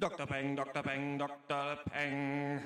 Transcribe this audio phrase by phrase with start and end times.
[0.00, 0.24] Dr.
[0.24, 0.82] Peng, Dr.
[0.82, 1.76] Peng, Dr.
[1.92, 2.60] Peng.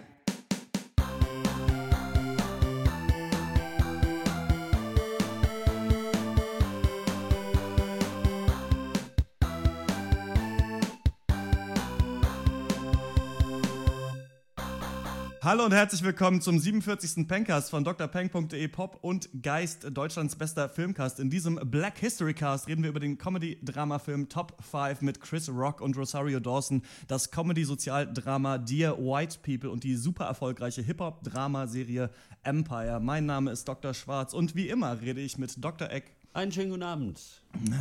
[15.44, 17.28] Hallo und herzlich willkommen zum 47.
[17.28, 21.20] Pencast von drpeng.de Pop und Geist, Deutschlands bester Filmcast.
[21.20, 25.82] In diesem Black History Cast reden wir über den Comedy-Drama-Film Top 5 mit Chris Rock
[25.82, 32.08] und Rosario Dawson, das Comedy-Sozialdrama Dear White People und die super erfolgreiche Hip-Hop-Drama-Serie
[32.42, 32.98] Empire.
[32.98, 33.92] Mein Name ist Dr.
[33.92, 35.90] Schwarz und wie immer rede ich mit Dr.
[35.90, 37.20] Eck, Einen schönen guten Abend.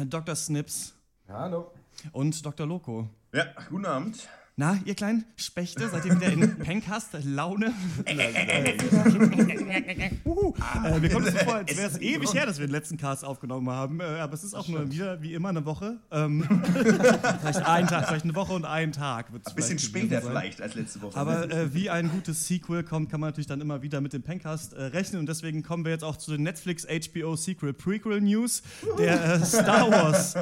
[0.10, 0.36] Dr.
[0.36, 0.96] Snips
[1.30, 1.72] Hallo.
[2.12, 2.68] und Dr.
[2.68, 3.08] Loco.
[3.32, 4.28] Ja, guten Abend.
[4.56, 7.74] Na, ihr kleinen Spechte, seid ihr wieder in Pencast-Laune?
[10.26, 10.54] Uhu.
[10.86, 12.98] äh, mir kommt es so vor, als wäre es ewig her, dass wir den letzten
[12.98, 14.00] Cast aufgenommen haben.
[14.00, 15.98] Äh, aber es ist auch nur wieder, wie immer, eine Woche.
[16.12, 19.32] Ähm, vielleicht ein Tag, vielleicht eine Woche und einen Tag.
[19.34, 20.30] Ein bisschen später sein.
[20.30, 21.18] vielleicht als letzte Woche.
[21.18, 24.22] Aber äh, wie ein gutes Sequel kommt, kann man natürlich dann immer wieder mit dem
[24.22, 25.22] Pencast äh, rechnen.
[25.22, 28.62] Und deswegen kommen wir jetzt auch zu den Netflix HBO Sequel Prequel News.
[29.00, 30.36] Der äh, Star Wars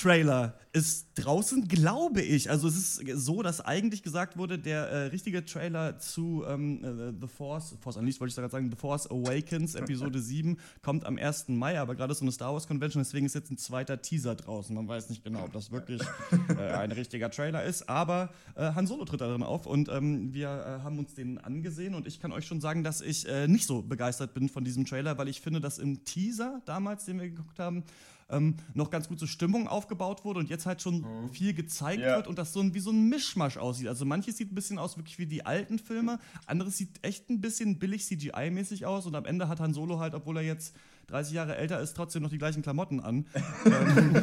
[0.00, 2.50] Trailer ist draußen, glaube ich.
[2.50, 7.12] Also es ist so, dass eigentlich gesagt wurde, der äh, richtige Trailer zu ähm, äh,
[7.20, 11.16] The Force, Force Unleashed wollte ich gerade sagen, The Force Awakens, Episode 7, kommt am
[11.16, 11.48] 1.
[11.48, 14.36] Mai, aber gerade ist so eine Star Wars Convention, deswegen ist jetzt ein zweiter Teaser
[14.36, 14.74] draußen.
[14.74, 16.02] Man weiß nicht genau, ob das wirklich
[16.48, 20.32] äh, ein richtiger Trailer ist, aber äh, Han Solo tritt da drin auf und ähm,
[20.32, 23.48] wir äh, haben uns den angesehen und ich kann euch schon sagen, dass ich äh,
[23.48, 27.18] nicht so begeistert bin von diesem Trailer, weil ich finde, dass im Teaser damals, den
[27.18, 27.84] wir geguckt haben,
[28.30, 32.16] ähm, noch ganz gut so Stimmung aufgebaut wurde und jetzt halt schon viel gezeigt Ja.
[32.16, 33.88] wird und das so ein, wie so ein Mischmasch aussieht.
[33.88, 37.40] Also manches sieht ein bisschen aus wirklich wie die alten Filme, anderes sieht echt ein
[37.40, 40.74] bisschen billig CGI-mäßig aus und am Ende hat Han Solo halt, obwohl er jetzt
[41.06, 43.24] 30 Jahre älter ist, trotzdem noch die gleichen Klamotten an.
[43.64, 44.22] ähm,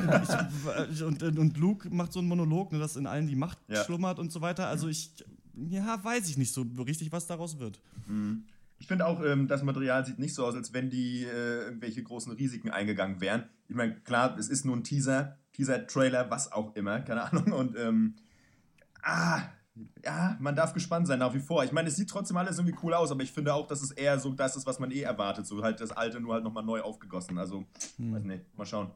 [0.91, 3.83] ich, und, und Luke macht so einen Monolog, ne, dass in allen die Macht Ja.
[3.83, 4.67] schlummert und so weiter.
[4.67, 5.11] Also ich,
[5.69, 7.79] ja, weiß ich nicht so richtig, was daraus wird.
[8.77, 12.03] Ich finde auch, ähm, das Material sieht nicht so aus, als wenn die äh, irgendwelche
[12.03, 13.45] großen Risiken eingegangen wären.
[13.67, 17.53] Ich meine, klar, es ist nur ein Teaser, Teaser-Trailer, was auch immer, keine Ahnung.
[17.53, 18.15] Und ähm,
[19.01, 19.41] ah,
[20.03, 21.63] ja, man darf gespannt sein nach wie vor.
[21.63, 23.91] Ich meine, es sieht trotzdem alles irgendwie cool aus, aber ich finde auch, dass es
[23.91, 25.47] eher so das ist, was man eh erwartet.
[25.47, 27.37] So halt das Alte nur halt nochmal neu aufgegossen.
[27.37, 27.65] Also,
[27.97, 28.91] weiß nicht, mal schauen.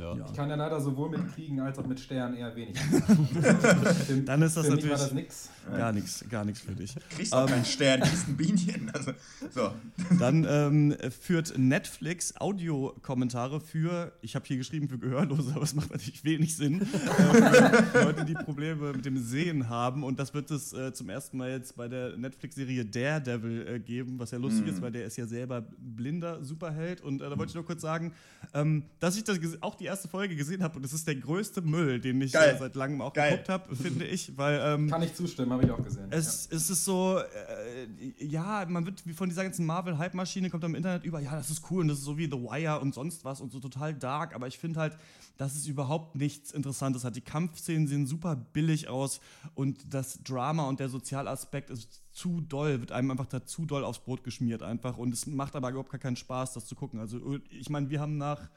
[0.00, 0.26] Ja.
[0.26, 2.76] Ich kann ja leider sowohl mit Kriegen als auch mit Sternen eher wenig.
[4.24, 5.48] Dann ist das für mich war natürlich- das nix.
[5.70, 6.94] Gar nichts, gar nichts für dich.
[7.10, 8.90] Kriegst auch keinen Stern, kriegst ein Bienchen.
[9.00, 9.12] Also,
[9.54, 9.70] so.
[10.18, 15.90] Dann ähm, führt Netflix Audiokommentare für, ich habe hier geschrieben für Gehörlose, aber es macht
[15.92, 20.02] natürlich wenig Sinn, ähm, für Leute, die Probleme mit dem Sehen haben.
[20.02, 24.18] Und das wird es äh, zum ersten Mal jetzt bei der Netflix-Serie Daredevil äh, geben,
[24.18, 27.00] was ja lustig ist, weil der ist ja selber blinder Superheld.
[27.00, 28.12] Und äh, da wollte ich nur kurz sagen,
[28.54, 31.60] ähm, dass ich das auch die erste Folge gesehen habe und es ist der größte
[31.62, 32.54] Müll, den ich Geil.
[32.54, 33.32] äh, seit langem auch Geil.
[33.32, 36.06] geguckt habe, finde ich, weil ähm, Kann ich zustimmen, habe ich auch gesehen.
[36.10, 40.74] es, es ist so, äh, ja, man wird wie von dieser ganzen Marvel-Hype-Maschine kommt am
[40.74, 43.24] Internet über, ja, das ist cool und das ist so wie The Wire und sonst
[43.24, 44.96] was und so total dark, aber ich finde halt,
[45.36, 47.16] dass es überhaupt nichts Interessantes hat.
[47.16, 49.20] Die Kampfszenen sehen super billig aus
[49.54, 53.84] und das Drama und der Sozialaspekt ist zu doll, wird einem einfach da zu doll
[53.84, 57.00] aufs Brot geschmiert einfach und es macht aber überhaupt gar keinen Spaß, das zu gucken.
[57.00, 58.50] Also ich meine, wir haben nach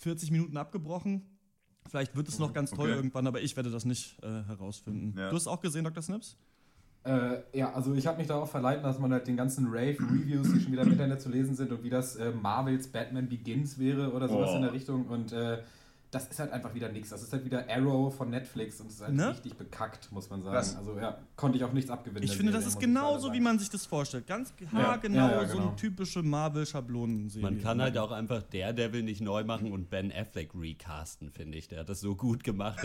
[0.00, 1.22] 40 Minuten abgebrochen.
[1.88, 2.96] Vielleicht wird es noch ganz toll Okay.
[2.96, 5.18] irgendwann, aber ich werde das nicht äh, herausfinden.
[5.18, 5.30] Ja.
[5.30, 6.02] Du hast auch gesehen, Dr.
[6.02, 6.36] Snips?
[7.04, 10.60] Äh, ja, also ich habe mich darauf verleiten, dass man halt den ganzen Rave-Reviews, die
[10.60, 14.12] schon wieder im Internet zu lesen sind und wie das äh, Marvels Batman Begins wäre
[14.12, 14.56] oder sowas Oh.
[14.56, 15.62] in der Richtung und äh,
[16.10, 17.10] das ist halt einfach wieder nichts.
[17.10, 19.30] Das ist halt wieder Arrow von Netflix und es ist halt Ne?
[19.30, 20.56] richtig bekackt, muss man sagen.
[20.56, 20.76] Was?
[20.76, 22.24] Also ja, konnte ich auch nichts abgewinnen.
[22.24, 24.26] Ich finde, das ist genauso, wie man sich das vorstellt.
[24.26, 24.72] Ganz Ja.
[24.72, 25.68] haargenau Ja, ja, so genau.
[25.68, 27.42] eine typische Marvel-Schablonen-Serie.
[27.48, 31.68] Man kann halt auch einfach Daredevil nicht neu machen und Ben Affleck recasten, finde ich.
[31.68, 32.78] Der hat das so gut gemacht.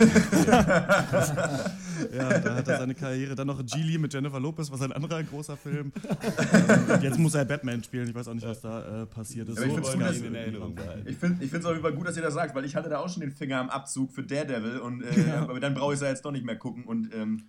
[2.16, 3.34] Ja, da hat er seine Karriere.
[3.34, 5.92] Dann noch Geely mit Jennifer Lopez, was ein anderer großer Film.
[6.56, 8.08] Ähm, und jetzt muss er Batman spielen.
[8.08, 9.58] Ich weiß auch nicht, was da äh, passiert ist.
[9.58, 9.66] Aber
[10.34, 11.08] Erinnerung behalten.
[11.08, 12.98] Ich finde es auf jeden Fall gut, dass ihr das sagt, weil ich hatte da
[12.98, 16.02] auch schon den Finger am Abzug für Daredevil und äh, aber dann brauche ich es
[16.02, 17.42] ja jetzt doch nicht mehr gucken und ähm,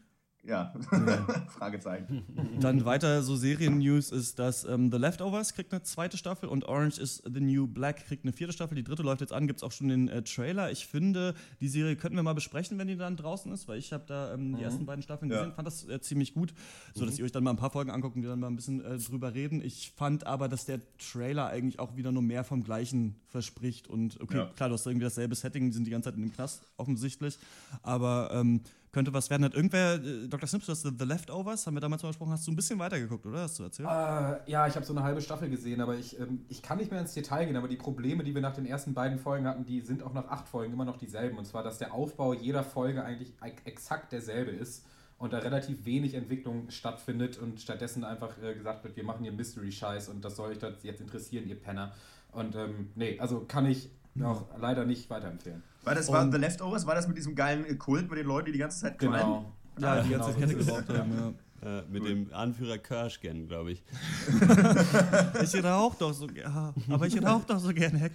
[0.48, 0.74] ja,
[1.58, 2.24] Fragezeichen.
[2.60, 7.00] Dann weiter so Serien-News ist, dass ähm, The Leftovers kriegt eine zweite Staffel und Orange
[7.00, 8.76] is the New Black kriegt eine vierte Staffel.
[8.76, 10.72] Die dritte läuft jetzt an, gibt es auch schon den äh, Trailer.
[10.72, 13.92] Ich finde, die Serie könnten wir mal besprechen, wenn die dann draußen ist, weil ich
[13.94, 15.40] habe da ähm, die ersten beiden Staffeln Ja.
[15.40, 16.54] gesehen, fand das äh, ziemlich gut,
[16.96, 18.56] so dass ihr euch dann mal ein paar Folgen anguckt und wir dann mal ein
[18.56, 19.62] bisschen äh, drüber reden.
[19.62, 24.20] Ich fand aber, dass der Trailer eigentlich auch wieder nur mehr vom Gleichen verspricht und
[24.22, 24.46] okay, Ja.
[24.56, 27.38] klar, du hast irgendwie dasselbe Setting, die sind die ganze Zeit in dem Knast offensichtlich,
[27.84, 28.62] aber ähm,
[28.98, 29.44] könnte was werden.
[29.44, 30.48] Hat irgendwer, äh, Dr.
[30.48, 33.42] Simpson, das The Leftovers, haben wir damals mal gesprochen, hast du ein bisschen weitergeguckt, oder?
[33.42, 33.88] Hast du erzählt?
[33.88, 36.90] Äh, ja, ich habe so eine halbe Staffel gesehen, aber ich, ähm, ich kann nicht
[36.90, 37.56] mehr ins Detail gehen.
[37.56, 40.30] Aber die Probleme, die wir nach den ersten beiden Folgen hatten, die sind auch nach
[40.30, 41.38] acht Folgen immer noch dieselben.
[41.38, 44.84] Und zwar, dass der Aufbau jeder Folge eigentlich e- exakt derselbe ist
[45.20, 49.32] und da relativ wenig Entwicklung stattfindet und stattdessen einfach äh, gesagt wird, wir machen hier
[49.32, 51.94] Mystery-Scheiß und das soll euch das jetzt interessieren, ihr Penner.
[52.32, 53.90] Und ähm, nee, also kann ich
[54.26, 55.64] auch leider nicht weiterempfehlen.
[55.84, 56.86] War das war The Leftovers?
[56.86, 59.14] War das mit diesem geilen Kult mit den Leuten, die die ganze Zeit crimen?
[59.14, 59.54] Genau.
[59.80, 60.68] ja, die genau, ganze Kette ist es.
[60.68, 61.34] geraucht haben, ja.
[61.80, 63.84] Äh, mit dem Anführer Kirschgen, glaube ich.
[65.42, 66.74] Ich rauch doch so gerne.
[66.90, 68.12] Aber ich rauch doch so gerne, Herr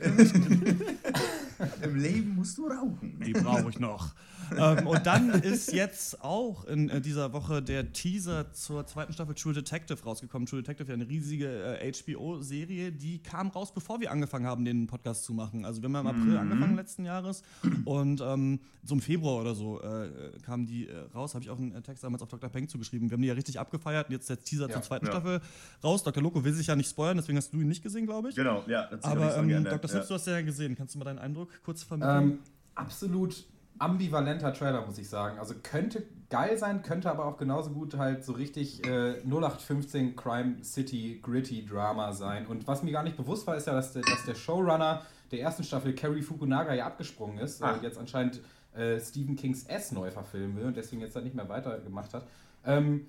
[1.83, 3.21] Im Leben musst du rauchen.
[3.25, 4.15] Die brauche ich noch.
[4.57, 9.35] Ähm, und dann ist jetzt auch in äh, dieser Woche der Teaser zur zweiten Staffel
[9.35, 10.47] True Detective rausgekommen.
[10.47, 14.87] True Detective ja eine riesige äh, HBO-Serie, die kam raus, bevor wir angefangen haben, den
[14.87, 15.65] Podcast zu machen.
[15.65, 17.43] Also wir haben ja im April angefangen letzten Jahres
[17.85, 20.09] und ähm, so im Februar oder so äh,
[20.45, 21.35] kam die äh, raus.
[21.35, 22.51] Habe ich auch einen äh, Text damals auf Dr.
[22.51, 23.11] Peng zugeschrieben.
[23.11, 24.75] Wir haben die ja richtig abgefeiert und jetzt ist der Teaser Ja.
[24.75, 25.13] zur zweiten Ja.
[25.13, 25.41] Staffel
[25.83, 26.03] raus.
[26.03, 26.23] Dr.
[26.23, 28.35] Loco will sich ja nicht spoilern, deswegen hast du ihn nicht gesehen, glaube ich.
[28.35, 28.87] Genau, ja.
[28.91, 29.65] Das Aber ähm.
[29.65, 29.89] Dr.
[29.89, 30.19] Sips, du ja.
[30.19, 30.75] hast den ja gesehen.
[30.77, 32.23] Kannst du mal deinen Eindruck kurz vermitteln?
[32.33, 32.39] Ähm,
[32.75, 33.45] absolut
[33.83, 35.41] ambivalenter Trailer, muss ich sagen.
[35.41, 40.63] Also könnte geil sein, könnte aber auch genauso gut halt so richtig äh, 0815 Crime
[40.63, 42.47] City Gritty Drama sein.
[42.47, 45.03] Und was mir gar nicht bewusst war, ist ja, dass der, dass der Showrunner
[45.33, 48.41] der ersten Staffel, Kerry Fukunaga, ja abgesprungen ist und jetzt anscheinend
[48.77, 52.27] äh, Stephen Kings S neu verfilmen will und deswegen jetzt da nicht mehr weitergemacht hat.
[52.65, 53.07] Ähm,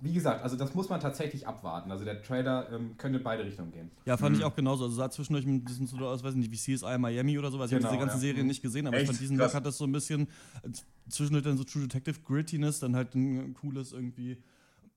[0.00, 1.90] wie gesagt, also das muss man tatsächlich abwarten.
[1.90, 3.90] Also der Trailer ähm, könnte in beide Richtungen gehen.
[4.04, 4.40] Ja, fand Mhm.
[4.40, 4.84] ich auch genauso.
[4.84, 7.70] Also sah zwischendurch ein bisschen so aus, weiß nicht, wie CSI Miami oder sowas.
[7.70, 8.28] Ich Genau, habe diese ganzen ja.
[8.28, 8.48] Serien Mhm.
[8.48, 9.10] nicht gesehen, aber ich Echt?
[9.10, 9.52] fand diesen Krass.
[9.52, 10.28] Look hat das so ein bisschen
[10.62, 10.68] äh,
[11.08, 14.42] zwischendurch dann so True Detective Grittiness, dann halt ein cooles irgendwie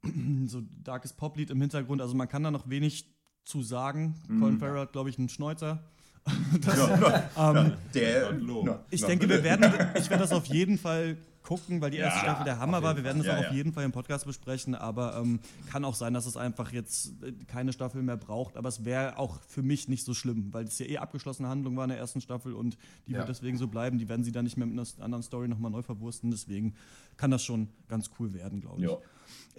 [0.46, 2.02] so darkes Poplied im Hintergrund.
[2.02, 3.12] Also man kann da noch wenig
[3.44, 4.16] zu sagen.
[4.28, 4.40] Mhm.
[4.40, 5.84] Colin Farrell hat, glaube ich, einen Schnäuzer.
[6.66, 8.66] Ja, Ähm, der, Lob.
[8.66, 9.64] na, ich denke, wir werden,
[9.98, 12.96] ich werde das auf jeden Fall gucken, weil die erste Ja, Staffel der Hammer war.
[12.98, 13.38] Wir werden das Fall.
[13.38, 13.58] auch Ja, auf ja.
[13.58, 15.40] jeden Fall im Podcast besprechen, aber ähm,
[15.72, 18.58] kann auch sein, dass es einfach jetzt äh, keine Staffel mehr braucht.
[18.58, 21.78] Aber es wäre auch für mich nicht so schlimm, weil es ja eh abgeschlossene Handlung
[21.78, 22.78] war in der ersten Staffel und
[23.08, 23.20] die Ja.
[23.20, 23.98] wird deswegen so bleiben.
[24.00, 26.32] Die werden sie dann nicht mehr mit einer anderen Story nochmal neu verwursten.
[26.32, 26.76] Deswegen
[27.18, 28.90] kann das schon ganz cool werden, glaube ich.
[28.90, 28.98] Ja.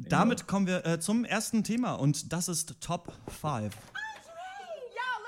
[0.09, 3.43] Damit kommen wir äh, zum ersten Thema und das ist Top 5.
[3.43, 3.73] Yo, look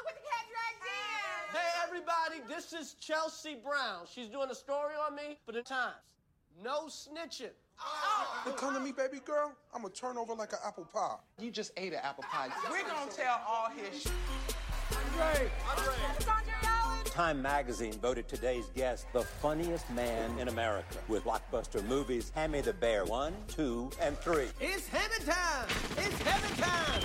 [0.04, 1.52] what the cat dragged in!
[1.52, 4.06] Hey, everybody, this is Chelsea Brown.
[4.12, 5.94] She's doing a story on me for the Times.
[6.62, 7.50] No snitching.
[7.80, 8.42] Oh.
[8.46, 11.16] You come to me, baby girl, I'm gonna turn over like an apple pie.
[11.38, 12.48] You just ate an apple pie.
[12.68, 14.06] We're gonna tell all his sh-
[14.90, 15.94] It's Andre
[17.04, 22.72] Time magazine voted today's guest the funniest man in America with blockbuster movies Hammy the
[22.72, 24.46] Bear 1, 2, and 3.
[24.60, 25.68] It's heaven time!
[25.96, 27.02] It's heaven time!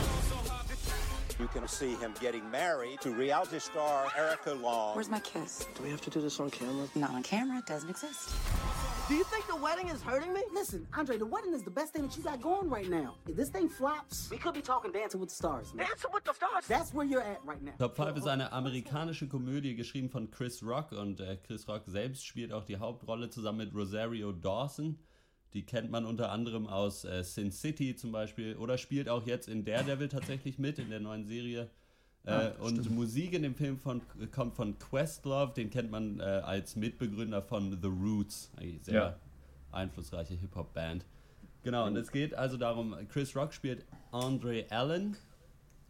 [1.40, 4.96] You can see him getting married to reality star Erica Long.
[4.96, 5.66] Where's my kiss?
[5.76, 6.88] Do we have to do this on camera?
[6.96, 7.58] Not on camera.
[7.58, 8.30] It doesn't exist.
[9.14, 10.42] Do you think the wedding is hurting me?
[10.52, 13.14] Listen, Andre, the wedding is the best thing that you got going right now.
[13.28, 15.72] If this thing flops, we could be talking Dancing with the Stars.
[15.72, 15.86] Man.
[15.86, 16.66] Dancing with the stars.
[16.68, 17.74] That's where you're at right now.
[17.78, 22.26] Top 5 ist eine amerikanische Komödie, geschrieben von Chris Rock und äh, Chris Rock selbst
[22.26, 24.98] spielt auch die Hauptrolle zusammen mit Rosario Dawson.
[25.54, 29.48] Die kennt man unter anderem aus äh, Sin City zum Beispiel oder spielt auch jetzt
[29.48, 31.70] in Daredevil tatsächlich mit in der neuen Serie.
[32.26, 36.76] Äh, und Musik in dem Film von, kommt von Questlove, den kennt man äh, als
[36.76, 39.20] Mitbegründer von The Roots, eine sehr Ja.
[39.72, 41.06] einflussreiche Hip-Hop-Band.
[41.64, 45.18] Genau, und es geht also darum, Chris Rock spielt Andre Allen,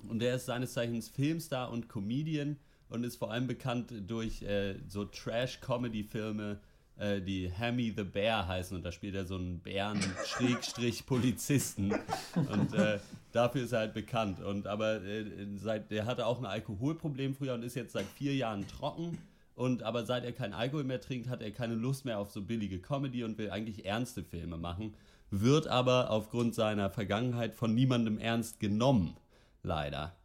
[0.09, 2.57] und der ist seines Zeichens Filmstar und Comedian
[2.89, 6.59] und ist vor allem bekannt durch äh, so Trash-Comedy-Filme,
[6.97, 8.75] äh, die Hammy the Bear heißen.
[8.77, 11.91] Und da spielt er so einen Bären-Polizisten.
[12.35, 12.99] und äh,
[13.31, 14.41] dafür ist er halt bekannt.
[14.41, 18.35] Und aber äh, seit, der hatte auch ein Alkoholproblem früher und ist jetzt seit vier
[18.35, 19.17] Jahren trocken.
[19.55, 22.41] Und aber seit er keinen Alkohol mehr trinkt, hat er keine Lust mehr auf so
[22.41, 24.95] billige Comedy und will eigentlich ernste Filme machen.
[25.29, 29.15] Wird aber aufgrund seiner Vergangenheit von niemandem ernst genommen
[29.63, 30.15] leider.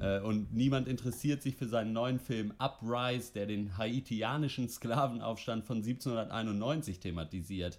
[0.00, 5.78] Äh, und niemand interessiert sich für seinen neuen Film Uprise, der den haitianischen Sklavenaufstand von
[5.78, 7.78] 1791 thematisiert.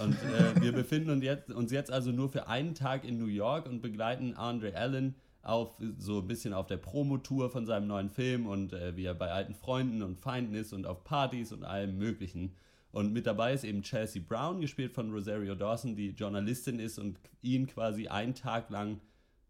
[0.00, 3.26] Und äh, wir befinden uns jetzt, uns jetzt also nur für einen Tag in New
[3.26, 8.10] York und begleiten Andre Allen auf so ein bisschen auf der Promotour von seinem neuen
[8.10, 11.64] Film und äh, wie er bei alten Freunden und Feinden ist und auf Partys und
[11.64, 12.52] allem Möglichen.
[12.92, 17.18] Und mit dabei ist eben Chelsea Brown, gespielt von Rosario Dawson, die Journalistin ist und
[17.42, 19.00] ihn quasi einen Tag lang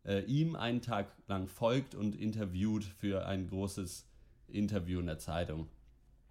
[0.05, 4.07] äh, ihm einen Tag lang folgt und interviewt für ein großes
[4.49, 5.69] Interview in der Zeitung.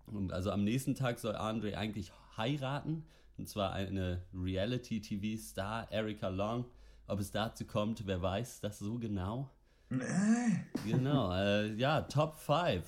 [0.08, 3.04] Und also am nächsten Tag soll Andre eigentlich heiraten,
[3.38, 6.66] und zwar eine Reality-TV-Star, Erika Long.
[7.08, 9.50] Ob es dazu kommt, wer weiß das so genau?
[10.86, 12.84] Genau, äh, ja, Top 5.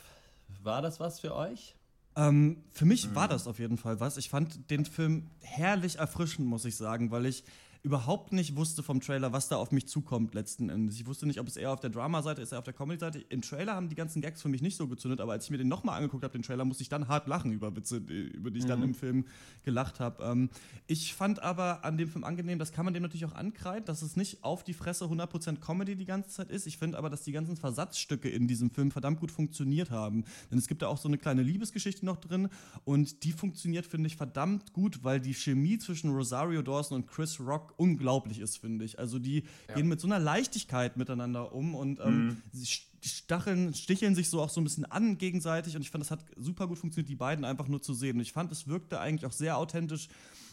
[0.64, 1.76] War das was für euch?
[2.16, 4.18] Ähm, für mich war das auf jeden Fall was.
[4.18, 7.44] Ich fand den Film herrlich erfrischend, muss ich sagen, weil ich
[7.82, 10.96] überhaupt nicht wusste vom Trailer, was da auf mich zukommt letzten Endes.
[10.96, 13.20] Ich wusste nicht, ob es eher auf der Drama-Seite ist, eher auf der Comedy-Seite.
[13.30, 15.58] Im Trailer haben die ganzen Gags für mich nicht so gezündet, aber als ich mir
[15.58, 18.60] den nochmal angeguckt habe, den Trailer, musste ich dann hart lachen über Witze, über die
[18.60, 18.86] ich dann Mhm.
[18.86, 19.26] im Film
[19.64, 20.24] gelacht habe.
[20.24, 20.50] Ähm,
[20.88, 24.02] ich fand aber an dem Film angenehm, das kann man dem natürlich auch ankreiden, dass
[24.02, 26.68] es nicht auf die Fresse 100% Comedy die ganze Zeit ist.
[26.68, 30.26] Ich finde aber, dass die ganzen Versatzstücke in diesem Film verdammt gut funktioniert haben.
[30.52, 32.50] Denn es gibt da auch so eine kleine Liebesgeschichte noch drin
[32.84, 37.40] und die funktioniert, finde ich, verdammt gut, weil die Chemie zwischen Rosario Dawson und Chris
[37.40, 39.00] Rock unglaublich ist, finde ich.
[39.00, 39.76] Also die Ja.
[39.76, 42.42] gehen mit so einer Leichtigkeit miteinander um und ähm, Mhm.
[42.52, 42.66] sie
[43.02, 46.20] stacheln, sticheln sich so auch so ein bisschen an gegenseitig und ich fand, das hat
[46.38, 48.18] super gut funktioniert, die beiden einfach nur zu sehen.
[48.18, 50.10] Und ich fand, es wirkte eigentlich auch sehr authentisch,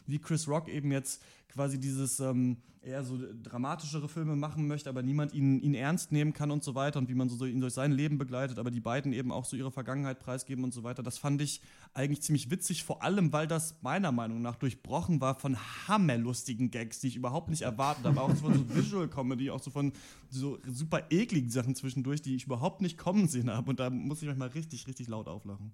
[0.07, 5.03] wie Chris Rock eben jetzt quasi dieses ähm, eher so dramatischere Filme machen möchte, aber
[5.03, 7.61] niemand ihn, ihn ernst nehmen kann und so weiter und wie man so, so ihn
[7.61, 10.85] durch sein Leben begleitet, aber die beiden eben auch so ihre Vergangenheit preisgeben und so
[10.85, 11.03] weiter.
[11.03, 11.61] Das fand ich
[11.95, 15.57] eigentlich ziemlich witzig, vor allem, weil das meiner Meinung nach durchbrochen war von
[15.89, 18.21] hammerlustigen Gags, die ich überhaupt nicht erwartet habe.
[18.21, 19.93] Auch von so Visual Comedy, auch so von
[20.31, 23.71] so super ekligen Sachen zwischendurch, die ich überhaupt nicht kommen sehen habe.
[23.71, 25.73] Und da muss ich manchmal richtig, richtig laut auflachen.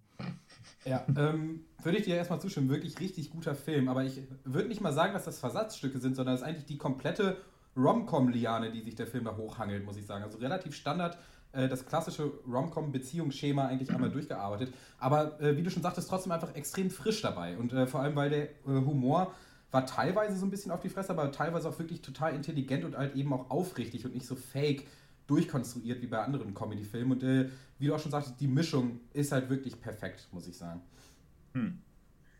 [0.84, 2.68] Ja, ähm, würde ich dir erstmal zustimmen.
[2.68, 3.88] Wirklich richtig guter Film.
[3.88, 6.78] Aber ich würde nicht mal sagen, dass das Versatzstücke sind, sondern es ist eigentlich die
[6.78, 7.36] komplette
[7.76, 10.24] Rom-Com-Liane, die sich der Film da hochhangelt, muss ich sagen.
[10.24, 11.18] Also relativ Standard,
[11.52, 14.74] äh, das klassische Rom-Com-Beziehungsschema eigentlich einmal durchgearbeitet.
[14.98, 17.56] Aber äh, wie du schon sagtest, trotzdem einfach extrem frisch dabei.
[17.56, 19.32] Und äh, vor allem, weil der äh, Humor
[19.70, 22.96] war teilweise so ein bisschen auf die Fresse, aber teilweise auch wirklich total intelligent und
[22.96, 24.86] halt eben auch aufrichtig und nicht so fake
[25.26, 27.12] durchkonstruiert wie bei anderen Comedy-Filmen.
[27.12, 27.48] Und äh,
[27.78, 30.80] wie du auch schon sagtest, die Mischung ist halt wirklich perfekt, muss ich sagen.
[31.54, 31.78] Hm.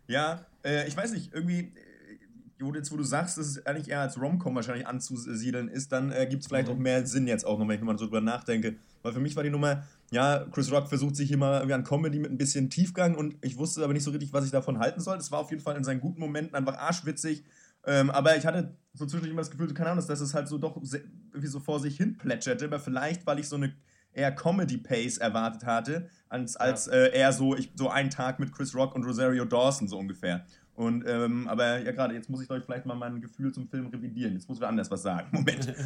[0.08, 4.00] Ja, äh, ich weiß nicht, irgendwie, äh, jetzt wo du sagst, dass es eigentlich eher
[4.00, 6.74] als Rom-Com wahrscheinlich anzusiedeln ist, dann äh, gibt es vielleicht Mhm.
[6.74, 8.76] auch mehr Sinn jetzt auch noch, wenn ich nochmal so drüber nachdenke.
[9.02, 12.20] Weil für mich war die Nummer, ja, Chris Rock versucht sich immer irgendwie an Comedy
[12.20, 15.00] mit ein bisschen Tiefgang und ich wusste aber nicht so richtig, was ich davon halten
[15.00, 15.16] soll.
[15.18, 17.42] Es war auf jeden Fall in seinen guten Momenten einfach arschwitzig.
[17.86, 20.58] Ähm, aber ich hatte so zwischendurch immer das Gefühl, keine Ahnung, dass es halt so
[20.58, 22.66] doch irgendwie so vor sich hin plätscherte.
[22.66, 23.74] Aber vielleicht, weil ich so eine
[24.12, 28.74] eher Comedy-Pace erwartet hatte, als, als äh, eher so, ich, so einen Tag mit Chris
[28.74, 30.44] Rock und Rosario Dawson so ungefähr.
[30.74, 33.88] Und, ähm, aber ja, gerade jetzt muss ich euch vielleicht mal mein Gefühl zum Film
[33.88, 34.32] revidieren.
[34.34, 35.28] Jetzt muss wir anders was sagen.
[35.30, 35.66] Moment.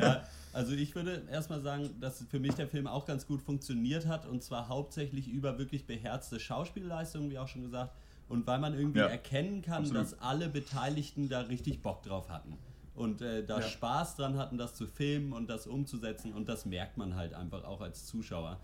[0.00, 4.06] ja, also ich würde erstmal sagen, dass für mich der Film auch ganz gut funktioniert
[4.06, 7.94] hat und zwar hauptsächlich über wirklich beherzte Schauspielleistungen, wie auch schon gesagt,
[8.28, 10.02] und weil man irgendwie Ja, erkennen kann, absolut.
[10.02, 12.58] dass alle Beteiligten da richtig Bock drauf hatten
[12.94, 13.62] und äh, da Ja.
[13.62, 17.64] Spaß dran hatten, das zu filmen und das umzusetzen und das merkt man halt einfach
[17.64, 18.60] auch als Zuschauer.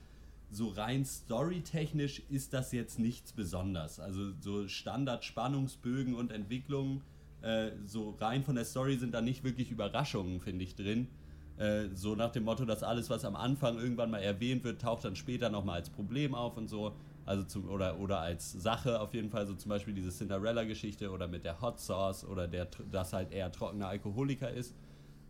[0.51, 3.99] So rein storytechnisch ist das jetzt nichts Besonderes.
[4.01, 7.03] Also so Standard-Spannungsbögen und Entwicklungen,
[7.41, 11.09] äh, so rein von der Story sind da nicht wirklich Überraschungen, finde ich, drin.
[11.57, 15.05] Äh, so nach dem Motto, dass alles, was am Anfang irgendwann mal erwähnt wird, taucht
[15.05, 16.95] dann später nochmal als Problem auf und so.
[17.25, 21.29] Also zum, oder, oder als Sache auf jeden Fall, so zum Beispiel diese Cinderella-Geschichte oder
[21.29, 24.75] mit der Hot Sauce oder der, dass halt eher trockener Alkoholiker ist.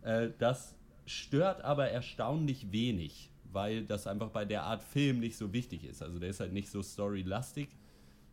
[0.01, 5.53] Äh, das stört aber erstaunlich wenig, weil das einfach bei der Art Film nicht so
[5.53, 6.01] wichtig ist.
[6.01, 7.69] Also der ist halt nicht so storylastig.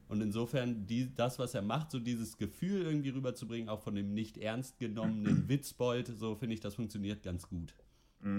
[0.08, 4.12] Und insofern, die, das, was er macht, so dieses Gefühl irgendwie rüberzubringen, auch von dem
[4.12, 7.74] nicht ernst genommenen Witzbold, so finde ich, das funktioniert ganz gut.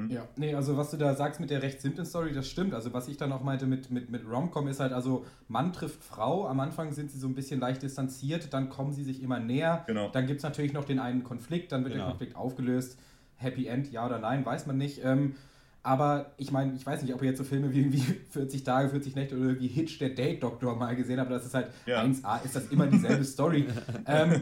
[0.10, 2.76] Ja, nee, also was du da sagst mit der recht simplen Story, das stimmt.
[2.76, 6.04] Also was ich dann auch meinte mit, mit, mit Romcom ist halt, also Mann trifft
[6.04, 9.40] Frau, am Anfang sind sie so ein bisschen leicht distanziert, dann kommen sie sich immer
[9.40, 9.84] näher.
[9.88, 10.10] Genau.
[10.10, 12.12] Dann gibt es natürlich noch den einen Konflikt, dann wird der Genau.
[12.12, 13.00] Konflikt aufgelöst.
[13.38, 15.02] Happy End, ja oder nein, weiß man nicht.
[15.04, 15.34] Ähm,
[15.82, 18.90] aber ich meine, ich weiß nicht, ob ihr jetzt so Filme wie irgendwie 40 Tage,
[18.90, 22.04] 40 Nächte oder wie Hitch, der Date-Doktor mal gesehen habt, aber das ist halt Ja.
[22.04, 23.66] 1A, ist das immer dieselbe Story.
[24.06, 24.42] ähm,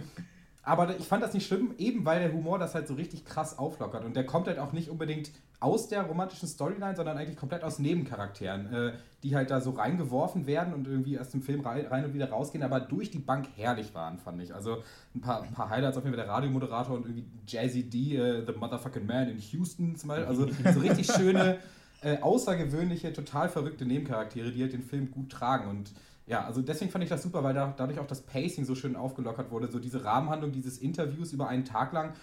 [0.69, 3.57] aber ich fand das nicht schlimm, eben weil der Humor das halt so richtig krass
[3.57, 4.05] auflockert.
[4.05, 7.79] Und der kommt halt auch nicht unbedingt aus der romantischen Storyline, sondern eigentlich komplett aus
[7.79, 8.91] Nebencharakteren, äh,
[9.23, 12.63] die halt da so reingeworfen werden und irgendwie aus dem Film rein, und wieder rausgehen,
[12.63, 14.53] aber durch die Bank herrlich waren, fand ich.
[14.53, 14.83] Also
[15.15, 18.45] ein paar, ein paar Highlights auf jeden Fall der Radiomoderator und irgendwie Jazzy D, äh,
[18.45, 20.27] The Motherfucking Man in Houston zum Beispiel.
[20.27, 21.57] Also so richtig schöne,
[22.03, 25.67] äh, außergewöhnliche, total verrückte Nebencharaktere, die halt den Film gut tragen.
[25.67, 25.91] Und
[26.29, 28.95] ja, also deswegen fand ich das super, weil da, dadurch auch das Pacing so schön
[28.95, 29.71] aufgelockert wurde.
[29.71, 32.13] So diese Rahmenhandlung dieses Interviews über einen Tag lang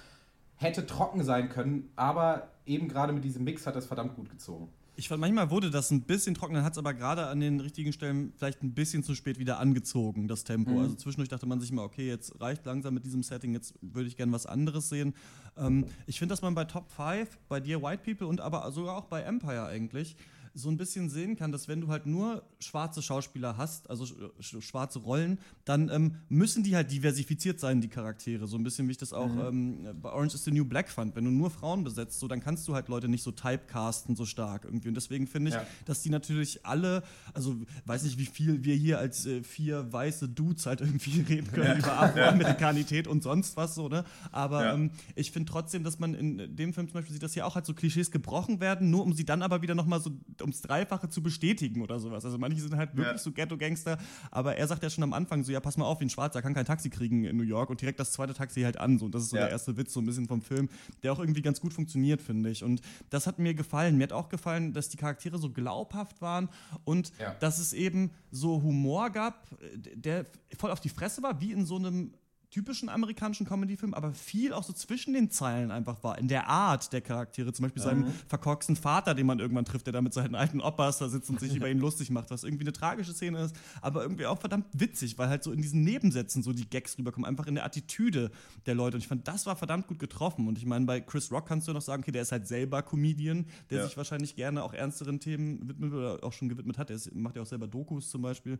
[0.54, 4.68] hätte trocken sein können, aber eben gerade mit diesem Mix hat das verdammt gut gezogen.
[4.94, 7.58] Ich fand, manchmal wurde das ein bisschen trocken, dann hat es aber gerade an den
[7.58, 10.70] richtigen Stellen vielleicht ein bisschen zu spät wieder angezogen, das Tempo.
[10.70, 10.78] Mhm.
[10.78, 14.08] Also zwischendurch dachte man sich mal, okay, jetzt reicht langsam mit diesem Setting, jetzt würde
[14.08, 15.14] ich gerne was anderes sehen.
[15.58, 18.96] Ähm, ich finde, dass man bei Top 5, bei dir White People und aber sogar
[18.96, 20.16] auch bei Empire eigentlich,
[20.58, 24.06] so ein bisschen sehen kann, dass wenn du halt nur schwarze Schauspieler hast, also
[24.40, 28.46] sch schwarze Rollen, dann ähm, müssen die halt diversifiziert sein, die Charaktere.
[28.46, 29.84] So ein bisschen wie ich das auch Mhm.
[29.84, 31.14] ähm, bei Orange is the New Black fand.
[31.14, 34.24] Wenn du nur Frauen besetzt, so, dann kannst du halt Leute nicht so typecasten so
[34.24, 34.88] stark irgendwie.
[34.88, 35.66] Und deswegen finde ich, Ja.
[35.84, 37.02] dass die natürlich alle,
[37.34, 41.52] also weiß nicht, wie viel wir hier als äh, vier weiße Dudes halt irgendwie reden
[41.52, 44.04] können über Afroamerikanität und sonst was so, ne?
[44.32, 44.74] Aber Ja.
[44.74, 47.54] ähm, ich finde trotzdem, dass man in dem Film zum Beispiel sieht, dass hier auch
[47.54, 50.10] halt so Klischees gebrochen werden, nur um sie dann aber wieder nochmal so
[50.46, 52.24] ums Dreifache zu bestätigen oder sowas.
[52.24, 53.18] Also manche sind halt wirklich Ja.
[53.18, 53.98] so Ghetto-Gangster,
[54.30, 56.40] aber er sagt ja schon am Anfang so, ja, pass mal auf, wie ein Schwarzer
[56.42, 58.98] kann kein Taxi kriegen in New York und direkt das zweite Taxi halt an.
[58.98, 59.06] So.
[59.06, 59.42] Und das ist so Ja.
[59.42, 60.68] der erste Witz so ein bisschen vom Film,
[61.02, 62.62] der auch irgendwie ganz gut funktioniert, finde ich.
[62.64, 63.96] Und das hat mir gefallen.
[63.96, 66.48] Mir hat auch gefallen, dass die Charaktere so glaubhaft waren
[66.84, 67.34] und Ja.
[67.40, 69.46] dass es eben so Humor gab,
[69.94, 70.26] der
[70.58, 72.12] voll auf die Fresse war, wie in so einem
[72.56, 76.90] typischen amerikanischen Comedy-Film, aber viel auch so zwischen den Zeilen einfach war, in der Art
[76.94, 80.34] der Charaktere, zum Beispiel seinem verkorksten Vater, den man irgendwann trifft, der da mit seinen
[80.34, 83.42] alten Opas da sitzt und sich über ihn lustig macht, was irgendwie eine tragische Szene
[83.42, 86.96] ist, aber irgendwie auch verdammt witzig, weil halt so in diesen Nebensätzen so die Gags
[86.96, 88.30] rüberkommen, einfach in der Attitüde
[88.64, 88.96] der Leute.
[88.96, 90.48] Und ich fand, das war verdammt gut getroffen.
[90.48, 92.80] Und ich meine, bei Chris Rock kannst du noch sagen, okay, der ist halt selber
[92.82, 93.84] Comedian, der Ja.
[93.86, 97.36] sich wahrscheinlich gerne auch ernsteren Themen widmet oder auch schon gewidmet hat, der ist, macht
[97.36, 98.58] ja auch selber Dokus zum Beispiel.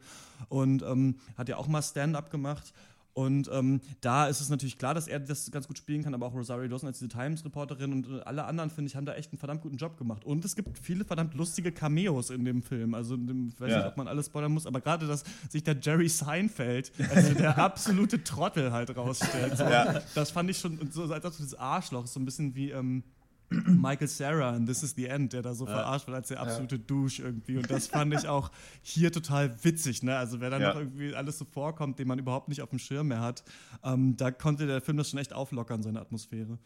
[0.50, 2.75] Und ähm, hat ja auch mal Stand-up gemacht
[3.17, 6.27] und ähm, da ist es natürlich klar, dass er das ganz gut spielen kann, aber
[6.27, 9.33] auch Rosario Dawson als diese Times-Reporterin und äh, alle anderen, finde ich, haben da echt
[9.33, 10.25] einen verdammt guten Job gemacht.
[10.27, 12.93] Und es gibt viele verdammt lustige Cameos in dem Film.
[12.93, 13.79] Also, dem, ich weiß Ja.
[13.79, 17.35] nicht, ob man alles spoilern muss, aber gerade, dass sich der Jerry Seinfeld als so
[17.35, 19.57] der absolute Trottel halt rausstellt.
[19.57, 20.03] So, Ja.
[20.15, 22.71] Das fand ich schon, so als absolutes Arschloch, so ein bisschen wie.
[22.71, 23.03] Ähm,
[23.50, 26.79] Michael Sarah in This is the End, der da so verarscht wird als der absolute
[26.79, 27.57] Douche irgendwie.
[27.59, 28.50] Und das fand ich auch
[28.83, 30.03] hier total witzig.
[30.03, 30.17] Ne?
[30.17, 30.73] Also wer dann Ja.
[30.75, 33.45] noch irgendwie alles so vorkommt, den man überhaupt nicht auf dem Schirm mehr hat,
[33.85, 36.59] ähm, da konnte der Film das schon echt auflockern, seine Atmosphäre.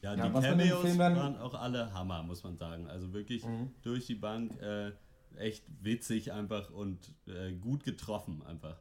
[0.00, 2.88] Ja, Ja, die Cameos waren auch alle Hammer, muss man sagen.
[2.88, 3.44] Also wirklich
[3.82, 4.92] durch die Bank äh,
[5.36, 8.76] echt witzig einfach und äh, gut getroffen einfach.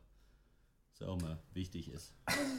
[1.00, 2.14] Was auch mal wichtig ist.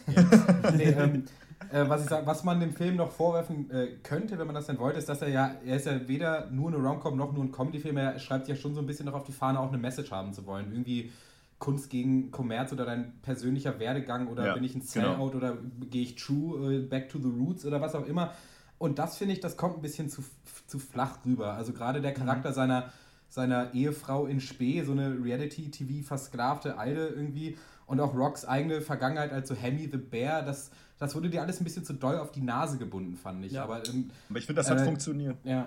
[0.76, 1.25] nee, ähm,
[1.71, 4.67] äh, was ich sag, was man dem Film noch vorwerfen äh, könnte, wenn man das
[4.67, 7.45] denn wollte, ist, dass er ja, er ist ja weder nur eine Romcom noch nur
[7.45, 9.79] ein Comedy-Film, er schreibt ja schon so ein bisschen noch auf die Fahne, auch eine
[9.79, 10.73] Message haben zu wollen.
[10.73, 11.12] Irgendwie
[11.59, 15.12] Kunst gegen Kommerz oder dein persönlicher Werdegang oder Ja, bin ich ein genau.
[15.12, 15.57] Sellout oder
[15.91, 18.33] gehe ich true, äh, back to the roots oder was auch immer.
[18.79, 20.23] Und das finde ich, das kommt ein bisschen zu,
[20.67, 21.55] zu flach rüber.
[21.55, 22.93] Also gerade der Charakter seiner,
[23.29, 29.33] seiner Ehefrau in Spee, so eine Reality-TV versklavte Eide irgendwie und auch Rocks eigene Vergangenheit
[29.33, 32.33] als so Hammy the Bear, das, das wurde dir alles ein bisschen zu doll auf
[32.33, 33.53] die Nase gebunden, fand ich.
[33.53, 33.64] Ja.
[33.64, 35.37] Aber ähm, Aber ich finde, das hat Äh, funktioniert.
[35.45, 35.67] ja.